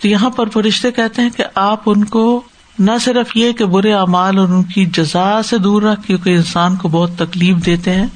تو 0.01 0.09
یہاں 0.09 0.31
پر 0.31 0.49
فرشتے 0.49 0.91
کہتے 0.91 1.23
ہیں 1.23 1.31
کہ 1.31 1.45
آپ 1.55 1.83
ان 1.87 2.05
کو 2.05 2.43
نہ 2.81 2.91
صرف 3.01 3.37
یہ 3.37 3.53
کہ 3.53 3.65
برے 3.65 3.95
اعمال 3.95 4.39
اور 4.39 4.49
ان 4.49 4.63
کی 4.63 4.87
جزا 4.87 5.43
سے 5.43 5.59
دور 5.59 5.83
رکھ، 5.83 6.07
کیونکہ 6.07 6.31
انسان 6.31 6.77
کو 6.77 6.89
بہت 6.89 7.11
تکلیف 7.19 7.57
دیتے 7.67 7.95
ہیں، 7.95 8.07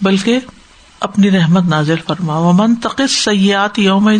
بلکہ 0.00 0.38
اپنی 1.00 1.30
رحمت 1.30 1.62
نازل 1.64 1.96
فرما۔ 2.06 2.50
من 2.52 2.74
تقس 2.74 3.24
سیات 3.24 3.78
یوم 3.78 4.10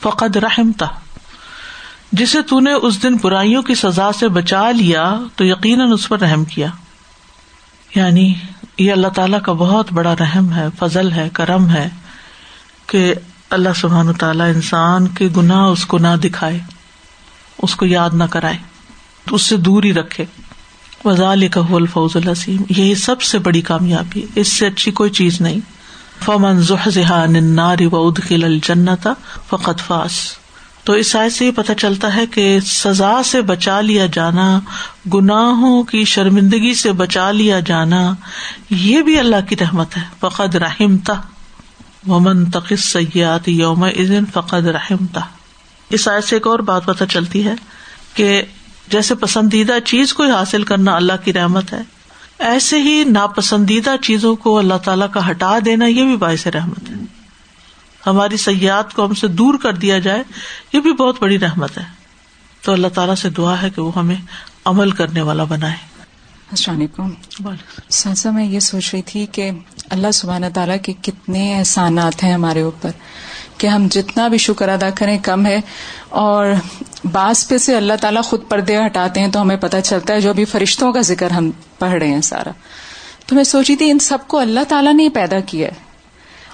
فقد 0.00 0.36
رحمتا 0.36 0.86
جسے 2.12 2.42
تو 2.42 2.60
نے 2.60 2.72
اس 2.72 3.02
دن 3.02 3.16
برائیوں 3.22 3.62
کی 3.62 3.74
سزا 3.74 4.12
سے 4.12 4.28
بچا 4.28 4.70
لیا، 4.70 5.18
تو 5.36 5.44
یقیناً 5.44 5.92
اس 5.92 6.08
پر 6.08 6.20
رحم 6.20 6.44
کیا۔ 6.44 6.66
یعنی 7.94 8.34
یہ 8.78 8.92
اللہ 8.92 9.08
تعالیٰ 9.08 9.42
کا 9.42 9.52
بہت 9.52 9.92
بڑا 9.92 10.14
رحم 10.20 10.52
ہے، 10.52 10.66
فضل 10.78 11.12
ہے، 11.12 11.28
کرم 11.32 11.68
ہے 11.68 11.88
کہ 12.86 13.14
اللہ 13.50 13.68
سبحان 13.76 14.12
تعالیٰ 14.12 14.46
انسان 14.46 15.08
کے 15.08 15.28
گناہ 15.36 15.64
اس 15.64 15.86
کو 15.86 15.98
نہ 15.98 16.16
دکھائے، 16.24 16.58
اس 17.62 17.76
کو 17.76 17.86
یاد 17.86 18.10
نہ 18.12 18.24
کرائے۔ 18.24 18.69
تو 19.24 19.34
اس 19.34 19.42
سے 19.42 19.56
دور 19.56 19.82
ہی 19.82 19.92
رکھے۔ 19.92 20.24
وزال 21.04 21.48
کا 21.48 21.60
الفوز 21.70 22.16
الحسیم 22.16 22.62
یہی 22.68 22.94
سب 22.94 23.22
سے 23.22 23.38
بڑی 23.38 23.60
کامیابی 23.60 24.26
اس 24.34 24.48
سے 24.48 24.66
اچھی 24.66 24.92
کوئی 24.92 25.10
چیز 25.10 25.40
نہیں۔ 25.40 25.60
فمن 26.24 27.54
ناری 27.54 27.86
و 27.86 27.96
ادخل 27.96 28.44
الجنت 28.44 29.08
فقط 29.48 29.80
فاس 29.80 30.12
تو 30.84 30.92
اس 30.92 31.10
سائز 31.10 31.34
سے 31.34 31.46
یہ 31.46 31.50
پتہ 31.50 31.72
چلتا 31.72 32.16
ہے 32.16 32.26
کہ 32.26 32.60
سزا 32.60 33.22
سے 33.22 33.42
بچا 33.42 33.80
لیا 33.80 34.06
جانا، 34.06 34.60
گناہوں 35.14 35.82
کی 35.82 36.04
شرمندگی 36.04 36.74
سے 36.74 36.92
بچا 36.92 37.30
لیا 37.30 37.60
جانا، 37.60 38.14
یہ 38.70 39.02
بھی 39.02 39.18
اللہ 39.18 39.36
کی 39.48 39.56
رحمت 39.60 39.96
ہے۔ 39.96 40.02
فقد 40.20 40.54
رحم 40.54 40.98
تھا 40.98 41.22
ومن 42.06 42.50
تقس 42.50 42.80
سیات 42.80 43.48
یوم 43.48 43.86
فقد 44.32 44.66
رحم 44.66 45.06
تھا 45.06 45.26
اس 45.90 46.00
سائز 46.00 46.24
سے 46.24 46.36
ایک 46.36 46.46
اور 46.46 46.58
بات 46.58 46.84
پتہ 46.84 47.04
چلتی 47.04 47.46
ہے 47.46 47.54
کہ 48.14 48.42
جیسے 48.90 49.14
پسندیدہ 49.14 49.78
چیز 49.84 50.12
کو 50.12 50.24
حاصل 50.24 50.62
کرنا 50.62 50.96
اللہ 50.96 51.12
کی 51.24 51.32
رحمت 51.32 51.72
ہے 51.72 51.82
ایسے 52.38 52.82
ہی 52.82 53.04
ناپسندیدہ 53.04 53.94
چیزوں 54.02 54.36
کو 54.36 54.58
اللہ 54.58 54.74
تعالیٰ 54.84 55.10
کا 55.10 55.30
ہٹا 55.30 55.58
دینا 55.64 55.86
یہ 55.86 56.04
بھی 56.04 56.16
باعث 56.16 56.46
رحمت 56.46 56.90
ہے۔ 56.90 56.94
ہماری 58.06 58.36
سیاحت 58.36 58.94
کو 58.94 59.04
ہم 59.04 59.14
سے 59.14 59.28
دور 59.28 59.54
کر 59.54 59.72
دیا 59.72 59.98
جائے 59.98 60.22
یہ 60.72 60.80
بھی 60.80 60.92
بہت 60.92 61.16
بڑی 61.20 61.38
رحمت 61.38 61.78
ہے۔ 61.78 61.84
تو 62.62 62.72
اللہ 62.72 62.88
تعالیٰ 62.88 63.14
سے 63.14 63.30
دعا 63.30 63.62
ہے 63.62 63.70
کہ 63.70 63.82
وہ 63.82 63.92
ہمیں 63.96 64.16
عمل 64.64 64.90
کرنے 64.90 65.20
والا 65.20 65.44
بنائے۔ 65.44 65.76
السلام 66.50 66.76
علیکم۔ 66.76 67.10
سنسا 67.90 68.30
میں 68.30 68.44
یہ 68.44 68.60
سوچ 68.60 68.94
رہی 68.94 69.02
تھی 69.02 69.26
کہ 69.32 69.50
اللہ 69.90 70.10
سبحانہ 70.10 70.46
تعالیٰ 70.54 70.76
کے 70.82 70.92
کتنے 71.02 71.58
احسانات 71.58 72.24
ہیں 72.24 72.34
ہمارے 72.34 72.60
اوپر۔ 72.60 72.90
کہ 73.60 73.66
ہم 73.66 73.86
جتنا 73.90 74.28
بھی 74.28 74.38
شکر 74.38 74.68
ادا 74.68 74.90
کریں 74.90 75.18
کم 75.22 75.46
ہے 75.46 75.60
اور 76.08 76.46
بعض 77.12 77.48
پہ 77.48 77.58
سے 77.58 77.76
اللہ 77.76 77.92
تعالیٰ 78.00 78.22
خود 78.22 78.40
پردے 78.48 78.76
ہٹاتے 78.86 79.20
ہیں 79.20 79.28
تو 79.28 79.40
ہمیں 79.40 79.56
پتہ 79.56 79.76
چلتا 79.84 80.14
ہے 80.14 80.20
جو 80.20 80.30
ابھی 80.30 80.44
فرشتوں 80.44 80.92
کا 80.92 81.00
ذکر 81.00 81.30
ہم 81.30 81.50
پڑھ 81.78 81.92
رہے 81.92 82.08
ہیں 82.08 82.20
سارا۔ 82.20 82.50
تو 83.26 83.34
میں 83.34 83.44
سوچی 83.44 83.76
تھی 83.76 83.90
ان 83.90 83.98
سب 83.98 84.18
کو 84.26 84.38
اللہ 84.38 84.60
تعالیٰ 84.68 84.94
نے 84.94 85.08
پیدا 85.08 85.40
کیا 85.40 85.68
ہے 85.68 85.74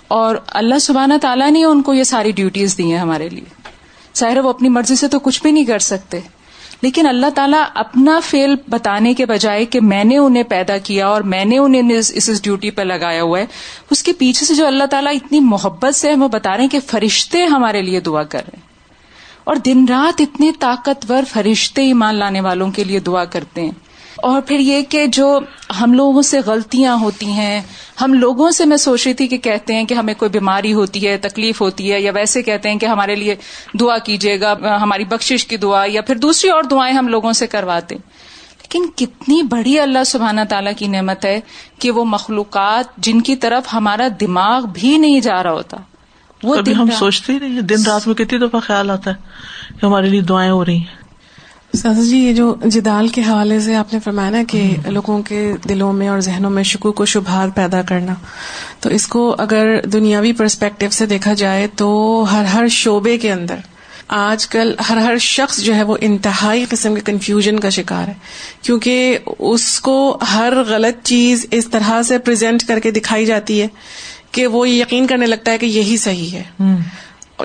اور 0.09 0.37
اللہ 0.47 0.79
سبحانہ 0.79 1.15
تعالیٰ 1.23 1.51
نے 1.51 1.65
ان 1.65 1.83
کو 1.83 1.95
یہ 1.95 2.03
ساری 2.03 2.31
ڈیوٹیز 2.31 2.79
دی 2.79 2.93
ہیں 2.93 2.99
ہمارے 2.99 3.29
لیے۔ 3.29 3.63
ظاہر 4.19 4.39
وہ 4.39 4.51
اپنی 4.51 4.69
مرضی 4.69 4.97
سے 4.97 5.09
تو 5.09 5.19
کچھ 5.19 5.43
بھی 5.43 5.51
نہیں 5.51 5.65
کر 5.65 5.79
سکتے۔ 5.79 6.21
لیکن 6.83 7.07
اللہ 7.07 7.27
تعالیٰ 7.35 7.65
اپنا 7.75 8.21
فیل 8.21 8.55
بتانے 8.69 9.15
کے 9.15 9.27
بجائے 9.27 9.65
کہ 9.65 9.81
میں 9.81 10.05
نے 10.05 10.17
انہیں 10.19 10.43
پیدا 10.43 10.79
کیا 10.79 11.07
اور 11.09 11.23
میں 11.23 11.45
نے 11.45 11.59
انہیں 11.59 11.93
اس 11.93 12.13
اس 12.15 12.43
ڈیوٹی 12.43 12.71
پہ 12.71 12.83
لگایا 12.83 13.23
ہوا 13.23 13.39
ہے، 13.39 13.47
اس 13.91 14.03
کے 14.03 14.13
پیچھے 14.13 14.47
سے 14.47 14.55
جو 14.55 14.67
اللہ 14.67 14.85
تعالیٰ 14.85 15.15
اتنی 15.15 15.41
محبت 15.41 15.95
سے 15.95 16.15
وہ 16.15 16.29
بتا 16.29 16.57
رہے 16.57 16.61
ہیں 16.61 16.71
کہ 16.71 16.79
فرشتے 16.87 17.45
ہمارے 17.45 17.83
لیے 17.83 18.01
دعا 18.01 18.23
کر 18.23 18.39
رہے 18.39 18.57
ہیں۔ 18.57 18.67
اور 19.45 19.57
دن 19.57 19.87
رات 19.89 20.21
اتنے 20.21 20.51
طاقتور 20.61 21.23
فرشتے 21.33 21.83
ایمان 21.83 22.15
لانے 22.15 22.41
والوں 22.41 22.71
کے 22.71 22.85
لیے 22.85 22.99
دعا 22.99 23.25
کرتے 23.25 23.61
ہیں۔ 23.61 23.86
اور 24.17 24.43
پھر 24.43 24.59
یہ 24.59 24.83
کہ 24.83 25.07
جو 25.07 25.41
ہم 25.81 25.93
لوگوں 25.93 26.23
سے 26.23 26.41
غلطیاں 26.47 26.97
ہوتی 27.01 27.27
ہیں 27.27 27.61
ہم 28.01 28.15
لوگوں 28.15 28.51
سے 28.51 28.65
میں 28.65 28.77
سوچ 28.77 29.07
رہی 29.07 29.15
تھی 29.15 29.27
کہ 29.27 29.37
کہتے 29.39 29.75
ہیں 29.75 29.85
کہ 29.85 29.95
ہمیں 29.95 30.15
کوئی 30.15 30.29
بیماری 30.29 30.73
ہوتی 30.73 31.09
ہے 31.09 31.17
تکلیف 31.17 31.61
ہوتی 31.61 31.93
ہے 31.93 32.01
یا 32.01 32.13
ویسے 32.15 32.43
کہتے 32.43 32.71
ہیں 32.71 32.79
کہ 32.79 32.87
ہمارے 32.87 33.15
لیے 33.15 33.35
دعا 33.81 33.99
کیجیے 33.99 34.41
گا 34.41 34.55
ہماری 34.83 35.05
بخشش 35.05 35.47
کی 35.47 35.57
دعا 35.57 35.85
یا 35.87 36.01
پھر 36.03 36.17
دوسری 36.17 36.51
اور 36.51 36.63
دعائیں 36.63 36.95
ہم 36.95 37.09
لوگوں 37.09 37.33
سے 37.33 37.47
کرواتے 37.47 37.95
لیکن 37.95 38.87
کتنی 38.97 39.43
بڑی 39.43 39.79
اللہ 39.81 40.05
سبحانہ 40.07 40.41
تعالیٰ 40.49 40.73
کی 40.79 40.89
نعمت 40.89 41.25
ہے 41.25 41.41
کہ 41.79 41.91
وہ 41.91 42.05
مخلوقات 42.05 42.97
جن 42.97 43.21
کی 43.21 43.37
طرف 43.37 43.75
ہمارا 43.75 44.09
دماغ 44.21 44.65
بھی 44.75 44.99
نہیں 44.99 45.21
جا 45.21 45.43
رہا 45.43 45.53
ہوتا۔ 45.53 45.77
وہ 46.43 46.57
ہم 46.77 46.91
سوچتے 46.91 47.33
ہی 47.33 47.39
نہیں 47.39 47.61
دن 47.61 47.83
رات 47.87 48.07
میں 48.07 48.15
کتنی 48.15 48.39
دفعہ 48.39 48.61
خیال 48.61 48.91
آتا 48.91 49.11
ہے 49.11 49.15
کہ 49.81 49.87
ہمارے 49.87 50.09
لیے 50.09 50.21
دعائیں 50.21 50.51
ہو 50.51 50.65
رہی 50.65 50.77
ہیں۔ 50.77 50.96
سر 51.77 51.93
جی 51.95 52.17
یہ 52.19 52.33
جو 52.33 52.55
جدال 52.65 53.09
کے 53.09 53.21
حوالے 53.21 53.61
سے 53.61 53.75
آپ 53.77 53.95
نے 53.95 53.99
فرمایا 54.05 54.31
نا 54.31 54.43
کہ 54.49 54.77
لوگوں 54.87 55.23
کے 55.23 55.53
دلوں 55.69 55.93
میں 55.93 56.09
اور 56.09 56.21
ذہنوں 56.21 56.51
میں 56.51 56.63
شکوک 56.63 57.01
و 57.01 57.05
شبہات 57.05 57.57
پیدا 57.57 57.83
کرنا 57.83 58.15
تو 58.81 58.91
اس 58.91 59.07
کو 59.07 59.37
اگر 59.39 59.81
دنیاوی 59.87 60.33
پرسپیکٹو 60.33 60.87
سے 60.91 61.07
دیکھا 61.07 61.35
جائے 61.35 61.67
تو 61.77 62.27
ہر 62.33 62.45
ہر 62.45 62.69
شعبے 62.69 63.19
کے 63.19 63.33
اندر 63.33 63.55
آج 64.09 64.49
کل 64.49 64.75
ہر 64.91 64.97
ہر 64.97 65.19
شخص 65.19 65.59
جو 65.59 65.75
ہے 65.75 65.83
وہ 65.83 65.97
انتہائی 66.01 66.65
قسم 66.69 66.95
کے 66.95 67.01
کنفیوژن 67.05 67.61
کا 67.61 67.69
شکار 67.69 68.09
ہے 68.09 68.15
کیونکہ 68.63 69.19
اس 69.39 69.81
کو 69.81 70.19
ہر 70.35 70.53
غلط 70.69 71.07
چیز 71.07 71.47
اس 71.51 71.67
طرح 71.67 72.03
سے 72.03 72.19
پرزینٹ 72.19 72.65
کر 72.65 72.81
کے 72.81 72.91
دکھائی 72.91 73.27
جاتی 73.27 73.63
ہے 73.63 73.67
کہ 74.31 74.47
وہ 74.47 74.69
یقین 74.69 75.07
کرنے 75.07 75.27
لگتا 75.27 75.53
ہے 75.53 75.59
کہ 75.59 75.67
یہی 75.67 75.97
صحیح 75.97 76.31
ہے۔ 76.31 76.77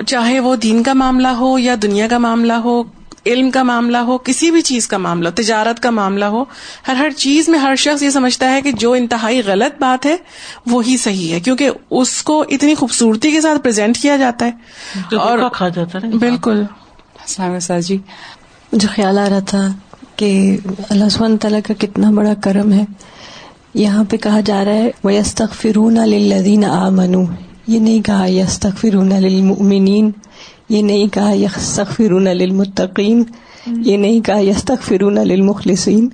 چاہے 0.06 0.40
وہ 0.40 0.56
دین 0.56 0.82
کا 0.82 0.92
معاملہ 0.92 1.28
ہو 1.28 1.58
یا 1.58 1.74
دنیا 1.82 2.06
کا 2.08 2.18
معاملہ 2.18 2.52
ہو 2.52 2.82
علم 3.26 3.50
کا 3.50 3.62
معاملہ 3.62 3.96
ہو 3.96 4.18
کسی 4.18 4.50
بھی 4.50 4.62
چیز 4.62 4.88
کا 4.88 4.98
معاملہ 4.98 5.28
ہو 5.28 5.32
تجارت 5.34 5.80
کا 5.80 5.90
معاملہ 5.90 6.24
ہو 6.24 6.44
ہر 6.88 6.94
ہر 6.94 7.10
چیز 7.10 7.48
میں 7.48 7.58
ہر 7.58 7.76
شخص 7.76 8.02
یہ 8.02 8.10
سمجھتا 8.10 8.50
ہے 8.50 8.62
کہ 8.62 8.72
جو 8.72 8.92
انتہائی 8.92 9.42
غلط 9.46 9.80
بات 9.80 10.06
ہے 10.06 10.16
وہی 10.66 10.96
صحیح 10.96 11.32
ہے 11.32 11.40
کیونکہ 11.40 11.70
اس 11.90 12.22
کو 12.22 12.44
اتنی 12.48 12.74
خوبصورتی 12.74 13.30
کے 13.30 13.40
ساتھ 13.40 13.62
پرزینٹ 13.62 13.98
کیا 13.98 14.16
جاتا 14.16 14.46
ہے۔ 14.46 14.50
اور 15.16 15.38
کھا 15.52 15.68
جاتا 15.68 15.98
ہے 16.02 16.08
بالکل۔ 16.08 16.62
جی۔ 17.80 17.98
مجھے 18.72 18.88
خیال 18.88 19.18
آ 19.18 19.28
رہا 19.28 19.38
تھا 19.38 19.68
کہ 20.16 20.56
اللہ 20.88 21.08
سبحانہ 21.08 21.36
تعالیٰ 21.36 21.60
کا 21.66 21.74
کتنا 21.78 22.10
بڑا 22.10 22.34
کرم 22.34 22.72
ہے۔ 22.72 22.84
یہاں 23.74 24.04
پہ 24.04 24.16
کہا 24.16 24.40
جا 24.40 24.64
رہا 24.64 24.72
ہے 24.72 24.90
وہ 25.04 25.14
یس 25.14 25.42
فرون 25.52 25.94
لدین 25.94 26.64
آ 26.64 26.88
منو 26.88 27.24
یہ 27.66 27.80
نہیں 27.80 28.02
کہا 28.02 28.30
یس 28.30 28.66
فرون 28.80 29.08
للمؤمنین، 29.08 30.10
یہ 30.68 30.82
نہیں 30.82 31.08
کہا 31.08 31.36
یس 31.36 31.80
فرون 31.96 32.24
للمتقین، 32.24 33.22
یہ 33.66 33.96
نہیں 33.96 34.20
کہا 34.20 34.38
یس 34.38 34.70
فرون 34.82 35.14
للمخلصین۔ 35.14 36.08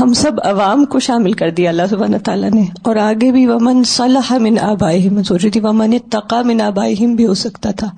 ہم 0.00 0.12
سب 0.12 0.32
عوام 0.44 0.84
کو 0.84 1.00
شامل 1.00 1.32
کر 1.32 1.50
دیا 1.50 1.70
اللہ 1.70 1.82
سبحانہ 1.90 2.16
تعالیٰ 2.16 2.50
نے۔ 2.50 2.64
اور 2.82 2.96
آگے 2.96 3.32
بھی 3.32 3.46
ومن 3.46 3.84
صلاح 3.84 4.38
من 4.38 4.58
آبائہم 4.58 5.14
میں 5.14 5.22
سوچ 5.22 5.42
رہی 5.42 5.50
جی 5.50 5.60
تھی، 5.60 5.68
ومن 5.68 5.98
تقا 6.10 6.42
من 6.42 6.60
آبائہم 6.60 7.14
بھی 7.14 7.26
ہو 7.26 7.34
سکتا 7.34 7.70
تھا۔ 7.70 7.88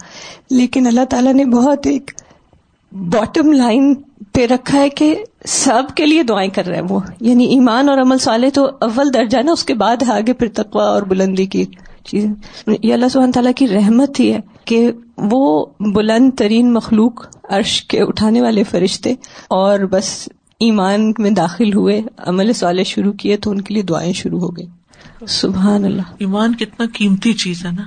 لیکن 0.50 0.86
اللہ 0.86 1.04
تعالیٰ 1.10 1.32
نے 1.32 1.44
بہت 1.44 1.86
ایک 1.86 2.10
باٹم 2.92 3.52
لائن 3.52 3.94
پہ 4.32 4.46
رکھا 4.46 4.78
ہے 4.78 4.88
کہ 4.88 5.24
سب 5.46 5.82
کے 5.94 6.06
لیے 6.06 6.22
دعائیں 6.22 6.50
کر 6.50 6.66
رہے 6.66 6.76
ہیں 6.76 6.86
وہ۔ 6.90 7.00
یعنی 7.20 7.44
ایمان 7.44 7.88
اور 7.88 7.98
عمل 7.98 8.18
صالح 8.18 8.46
تو 8.54 8.64
اول 8.80 9.14
درجہ 9.14 9.38
نا، 9.38 9.52
اس 9.52 9.64
کے 9.64 9.74
بعد 9.74 9.96
ہے 10.08 10.12
آگے 10.12 10.32
پھر 10.32 10.48
تقوا 10.54 10.84
اور 10.84 11.02
بلندی 11.02 11.46
کی۔ 11.46 11.64
چیز 12.04 12.26
یہ 12.82 12.94
اللہ 12.94 13.08
سبحانہ 13.08 13.32
تعالیٰ 13.32 13.52
کی 13.56 13.68
رحمت 13.68 14.20
ہی 14.20 14.32
ہے 14.32 14.40
کہ 14.64 14.92
وہ 15.16 15.66
بلند 15.80 16.30
ترین 16.38 16.72
مخلوق 16.72 17.26
عرش 17.50 17.82
کے 17.82 18.02
اٹھانے 18.02 18.40
والے 18.40 18.64
فرشتے 18.64 19.14
اور 19.48 19.80
بس 19.80 20.28
ایمان 20.60 21.12
میں 21.18 21.30
داخل 21.30 21.74
ہوئے، 21.74 22.02
عمل 22.18 22.52
صالح 22.52 22.82
شروع 22.82 23.12
کیے 23.12 23.36
تو 23.36 23.50
ان 23.50 23.60
کے 23.60 23.74
لیے 23.74 23.82
دعائیں 23.82 24.12
شروع 24.12 24.40
ہو 24.40 24.56
گئی۔ 24.56 24.66
سبحان 25.28 25.84
اللہ۔ 25.84 26.02
ایمان 26.18 26.54
کتنا 26.54 26.86
قیمتی 26.92 27.32
چیز 27.32 27.66
ہے 27.66 27.70
نا۔ 27.70 27.82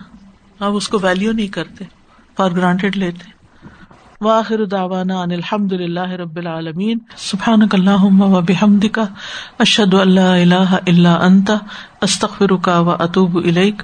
آپ 0.60 0.71
اس 0.73 0.88
کو 0.88 0.99
ویلو 1.01 1.32
نہیں 1.32 1.47
کرتے 1.47 1.86
فار 2.38 2.51
گرانٹیڈ 2.51 2.97
لیتے۔ 2.97 3.36
واخر 4.21 4.65
دعوانا 4.65 5.21
ان 5.21 5.32
الحمد 5.32 5.73
للہ 5.73 6.10
رب 6.12 6.36
العالمین۔ 6.36 6.97
سبحانک 7.17 7.75
اللہم 7.75 8.21
و 8.21 8.41
بحمدک، 8.41 8.99
اشہد 9.60 9.93
ان 9.93 10.12
لا 10.12 10.36
الہ 10.36 10.78
الا 10.88 11.13
انت، 11.13 11.51
استغفرک 12.01 12.67
و 12.67 12.89
اتوب 12.89 13.38
الیک۔ 13.38 13.84